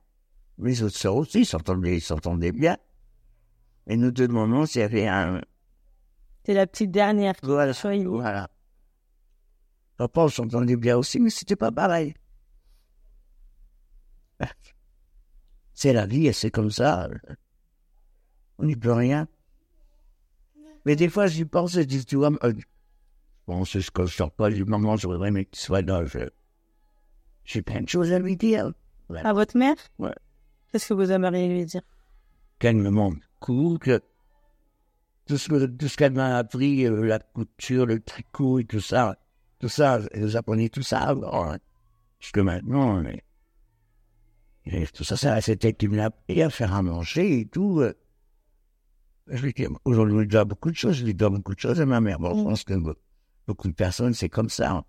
Mes 0.58 0.82
autres 0.82 0.96
sœurs 0.96 1.16
aussi 1.16 1.44
s'entendaient, 1.44 2.00
s'entendaient 2.00 2.52
bien. 2.52 2.76
Et 3.86 3.96
nous 3.96 4.10
deux 4.10 4.28
moments, 4.28 4.64
il 4.64 4.78
y 4.78 4.82
avait 4.82 5.06
un, 5.06 5.40
C'est 6.44 6.54
la 6.54 6.66
petite 6.66 6.90
dernière. 6.90 7.36
qui 7.36 7.46
voilà, 7.46 7.72
voilà. 7.72 8.50
Papa, 9.96 10.22
on 10.22 10.28
s'entendait 10.28 10.76
bien 10.76 10.96
aussi, 10.96 11.20
mais 11.20 11.30
c'était 11.30 11.56
pas 11.56 11.72
pareil. 11.72 12.14
C'est 15.72 15.92
la 15.92 16.06
vie, 16.06 16.26
et 16.26 16.32
c'est 16.32 16.50
comme 16.50 16.70
ça. 16.70 17.08
On 18.58 18.64
n'y 18.64 18.76
peut 18.76 18.92
rien. 18.92 19.28
Mais 20.86 20.96
des 20.96 21.10
fois, 21.10 21.26
j'y 21.26 21.44
pense, 21.44 21.72
je 21.74 21.80
dis, 21.82 22.02
tu 22.06 22.16
vois, 22.16 22.30
euh, 22.44 22.54
bon, 23.46 23.64
c'est 23.66 23.82
ce 23.82 23.90
que 23.90 24.06
je 24.06 24.14
sors 24.14 24.30
pas 24.30 24.48
du 24.48 24.64
moment, 24.64 24.96
je 24.96 25.06
voudrais, 25.06 25.30
mais 25.30 25.44
qu'il 25.44 25.58
soit 25.58 25.82
là, 25.82 26.02
j'ai 27.44 27.60
plein 27.60 27.82
de 27.82 27.88
choses 27.88 28.10
à 28.10 28.18
lui 28.18 28.36
dire. 28.36 28.72
À 29.14 29.34
votre 29.34 29.56
mère? 29.58 29.76
Ouais. 29.98 30.14
Qu'est-ce 30.76 30.88
que 30.90 30.92
vous 30.94 31.10
aimeriez 31.10 31.48
lui 31.48 31.64
dire? 31.64 31.80
Qu'elle 32.58 32.76
me 32.76 32.90
montre 32.90 33.16
cool, 33.40 33.78
que 33.78 34.02
tout 35.24 35.38
ce, 35.38 35.48
que- 35.48 35.64
tout 35.64 35.88
ce 35.88 35.96
qu'elle 35.96 36.12
m'a 36.12 36.36
appris, 36.36 36.84
euh, 36.84 37.02
la 37.06 37.18
couture, 37.18 37.86
le 37.86 37.98
tricot 37.98 38.58
et 38.58 38.66
tout 38.66 38.80
ça, 38.80 39.16
tout 39.58 39.70
ça, 39.70 40.00
elle 40.12 40.36
apprenait 40.36 40.68
tout 40.68 40.82
ça 40.82 41.00
avant, 41.00 41.50
hein. 41.50 41.58
Jusque 42.20 42.36
maintenant, 42.40 43.00
mais, 43.00 43.24
et 44.66 44.86
tout 44.88 45.02
ça, 45.02 45.16
ça, 45.16 45.40
c'était 45.40 45.68
elle 45.68 45.76
qui 45.76 45.88
me 45.88 45.96
l'a 45.96 46.04
appris 46.06 46.42
à 46.42 46.50
faire 46.50 46.74
à 46.74 46.82
manger 46.82 47.40
et 47.40 47.46
tout. 47.46 47.80
euh. 47.80 47.94
Je 49.28 49.42
lui 49.42 49.54
dis, 49.54 49.66
aujourd'hui, 49.86 50.16
je 50.16 50.20
lui 50.20 50.26
dois 50.28 50.44
beaucoup 50.44 50.70
de 50.70 50.76
choses, 50.76 50.96
je 50.96 51.06
lui 51.06 51.14
dois 51.14 51.30
beaucoup 51.30 51.54
de 51.54 51.58
choses 51.60 51.80
à 51.80 51.86
ma 51.86 52.02
mère. 52.02 52.18
Bon, 52.18 52.34
je 52.36 52.40
Mm. 52.42 52.44
pense 52.44 52.64
que 52.64 52.74
be- 52.74 52.96
beaucoup 53.46 53.68
de 53.68 53.72
personnes, 53.72 54.12
c'est 54.12 54.28
comme 54.28 54.50
ça. 54.50 54.72
hein. 54.72 54.84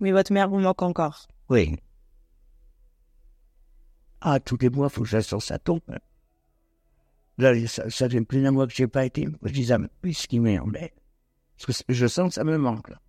Mais 0.00 0.10
votre 0.10 0.32
mère 0.32 0.48
vous 0.48 0.58
manque 0.60 0.80
encore. 0.80 1.28
Oui. 1.50 1.76
Ah, 4.20 4.40
tous 4.40 4.58
les 4.60 4.70
mois, 4.70 4.88
il 4.90 4.94
faut 4.94 5.02
que 5.02 5.08
j'aille 5.08 5.22
sur 5.22 5.42
sa 5.42 5.58
tombe. 5.58 5.80
Là, 7.38 7.54
ça, 7.68 7.88
ça 7.88 8.08
fait 8.08 8.20
plus 8.22 8.42
d'un 8.42 8.50
mois 8.50 8.66
que 8.66 8.72
j'ai 8.74 8.88
pas 8.88 9.04
été. 9.06 9.28
Je 9.44 9.52
dis, 9.52 9.72
ah, 9.72 9.78
mais 10.02 10.12
ce 10.12 10.26
qui 10.26 10.40
m'emmerde. 10.40 10.90
Parce 11.64 11.82
que 11.82 11.92
je 11.94 12.06
sens 12.06 12.28
que 12.30 12.34
ça 12.34 12.44
me 12.44 12.56
manque, 12.58 12.88
là. 12.90 13.00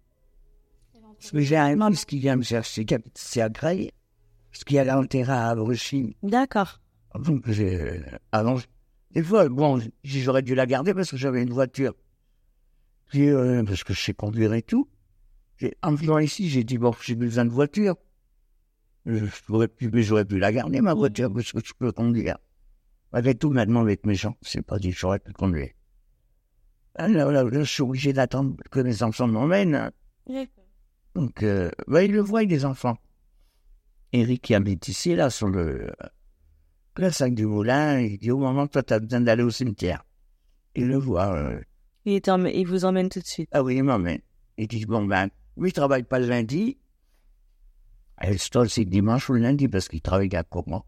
Parce 1.19 1.31
que 1.31 1.39
j'ai 1.41 1.57
un 1.57 1.89
fils 1.89 2.05
qui 2.05 2.19
vient 2.19 2.35
me 2.35 2.43
chercher, 2.43 2.85
ici 3.15 3.41
à 3.41 3.49
Creil, 3.49 3.91
parce 4.51 4.63
qu'il 4.63 4.75
y 4.77 4.79
a 4.79 4.85
l'enterré 4.85 5.31
à 5.33 5.53
Bruchine. 5.55 6.13
D'accord. 6.23 6.79
Donc, 7.15 7.49
j'ai, 7.49 8.01
avant, 8.31 8.57
je- 8.57 8.67
des 9.11 9.23
fois, 9.23 9.49
bon, 9.49 9.81
j'aurais 10.03 10.43
dû 10.43 10.55
la 10.55 10.65
garder 10.65 10.93
parce 10.93 11.09
que 11.11 11.17
j'avais 11.17 11.41
une 11.41 11.51
voiture. 11.51 11.93
Puis, 13.07 13.27
euh, 13.29 13.63
parce 13.63 13.83
que 13.83 13.93
je 13.93 13.99
sais 14.01 14.13
conduire 14.13 14.53
et 14.53 14.61
tout. 14.61 14.87
En 15.81 15.93
venant 15.95 16.19
ici, 16.19 16.47
j'ai 16.49 16.63
dit, 16.63 16.77
bon, 16.77 16.93
j'ai 17.01 17.15
besoin 17.15 17.43
de 17.45 17.49
voiture. 17.49 17.95
J'aurais 19.47 19.67
pu, 19.67 19.89
j'aurais 20.03 20.25
pu 20.25 20.39
la 20.39 20.51
garder, 20.51 20.81
ma 20.81 20.93
voiture, 20.93 21.31
parce 21.33 21.51
que 21.51 21.59
je 21.63 21.73
peux 21.77 21.91
conduire. 21.91 22.37
Malgré 23.11 23.33
tout, 23.35 23.49
maintenant, 23.49 23.81
avec 23.81 24.05
mes 24.05 24.15
gens, 24.15 24.37
c'est 24.41 24.61
pas 24.61 24.77
dit 24.77 24.91
que 24.91 24.97
j'aurais 24.97 25.19
pu 25.19 25.33
conduire. 25.33 25.71
Ah, 26.95 27.07
Là, 27.07 27.45
je 27.51 27.63
suis 27.63 27.81
obligé 27.81 28.13
d'attendre 28.13 28.55
que 28.71 28.79
mes 28.81 29.01
enfants 29.03 29.27
m'emmènent. 29.27 29.91
Donc, 31.15 31.43
euh, 31.43 31.71
bah, 31.87 32.03
ils 32.03 32.11
le 32.11 32.21
voient, 32.21 32.43
les 32.43 32.65
enfants. 32.65 32.97
Eric 34.13 34.41
qui 34.41 34.55
habite 34.55 34.87
ici, 34.87 35.15
là, 35.15 35.29
sur 35.29 35.47
le, 35.47 35.91
le 36.97 37.11
sac 37.11 37.33
du 37.33 37.45
moulin, 37.45 37.99
il 37.99 38.17
dit 38.17 38.31
au 38.31 38.37
moment 38.37 38.67
toi, 38.67 38.83
tu 38.83 38.93
as 38.93 38.99
besoin 38.99 39.21
d'aller 39.21 39.43
au 39.43 39.49
cimetière. 39.51 40.03
Il 40.75 40.87
le 40.87 40.97
voit. 40.97 41.33
euh, 41.35 41.61
il 42.05 42.65
vous 42.67 42.85
emmène 42.85 43.09
tout 43.09 43.19
de 43.19 43.25
suite. 43.25 43.49
ah 43.51 43.63
oui, 43.63 43.77
il 43.77 43.83
m'emmène. 43.83 44.21
Il 44.57 44.67
dit, 44.67 44.85
bon, 44.85 45.05
ben, 45.05 45.29
lui, 45.57 45.69
il 45.69 45.73
travaille 45.73 46.03
pas 46.03 46.19
le 46.19 46.27
lundi. 46.27 46.77
Et 48.21 48.37
c'est 48.37 48.55
le 48.55 48.85
dimanche 48.85 49.29
ou 49.29 49.33
le 49.33 49.39
lundi 49.39 49.67
parce 49.67 49.87
qu'il 49.87 50.01
travaille 50.01 50.35
à 50.35 50.43
moi. 50.67 50.85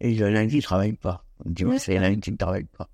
Et 0.00 0.14
le 0.14 0.30
lundi, 0.30 0.58
il 0.58 0.62
travaille 0.62 0.92
pas. 0.92 1.24
Le 1.44 1.52
dimanche, 1.52 1.80
c'est 1.80 1.94
le 1.94 2.00
lundi, 2.00 2.28
il 2.28 2.32
ne 2.32 2.36
travaille 2.36 2.64
pas. 2.64 2.88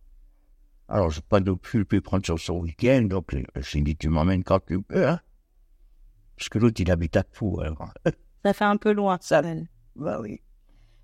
Alors, 0.89 1.11
je 1.11 1.19
n'ai 1.19 1.25
pas 1.29 1.41
non 1.41 1.57
plus 1.57 1.85
pu 1.85 2.01
prendre 2.01 2.25
sur 2.25 2.39
son 2.39 2.59
week-end, 2.61 3.03
donc 3.03 3.35
euh, 3.35 3.43
j'ai 3.57 3.81
dit, 3.81 3.97
tu 3.97 4.09
m'emmènes 4.09 4.45
quand 4.45 4.61
tu 4.65 4.83
peux, 4.83 5.07
hein. 5.09 5.21
Parce 6.37 6.49
que 6.49 6.59
l'autre, 6.59 6.81
il 6.81 6.91
habite 6.91 7.17
à 7.17 7.25
Pau, 7.25 7.61
alors. 7.61 7.93
Ça 8.45 8.53
fait 8.53 8.65
un 8.65 8.77
peu 8.77 8.93
loin. 8.93 9.19
Ça- 9.21 9.43
bah 9.97 10.21
oui. 10.21 10.41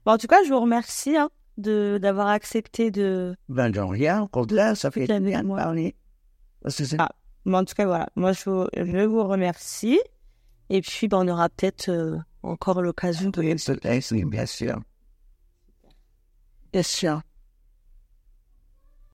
Bon, 0.05 0.13
en 0.13 0.19
tout 0.19 0.27
cas, 0.27 0.43
je 0.45 0.51
vous 0.51 0.61
remercie 0.61 1.17
hein, 1.17 1.31
de 1.57 1.99
d'avoir 2.01 2.27
accepté 2.29 2.91
de. 2.91 3.35
Ben, 3.49 3.73
j'en 3.73 3.89
rien, 3.89 4.23
au 4.23 4.29
contraire, 4.29 4.77
ça 4.77 4.91
fait 4.91 5.07
bien 5.07 5.43
de 5.43 5.49
parler. 5.55 5.95
C'est 6.69 6.97
Ah. 7.01 7.11
Bon, 7.47 7.59
en 7.59 7.65
tout 7.65 7.75
cas, 7.75 7.87
voilà. 7.87 8.09
Moi, 8.17 8.33
je 8.33 8.51
vous, 8.51 8.67
je 8.77 9.07
vous 9.07 9.25
remercie. 9.25 9.99
Et 10.69 10.83
puis, 10.83 11.09
ben, 11.09 11.19
on 11.25 11.29
aura 11.29 11.49
peut-être 11.49 11.89
euh, 11.89 12.19
encore 12.43 12.83
l'occasion 12.83 13.31
de. 13.31 13.41
Oui, 13.41 14.25
bien 14.25 14.47
sûr. 14.47 14.81
Bien 16.73 16.83
sûr. 16.83 17.21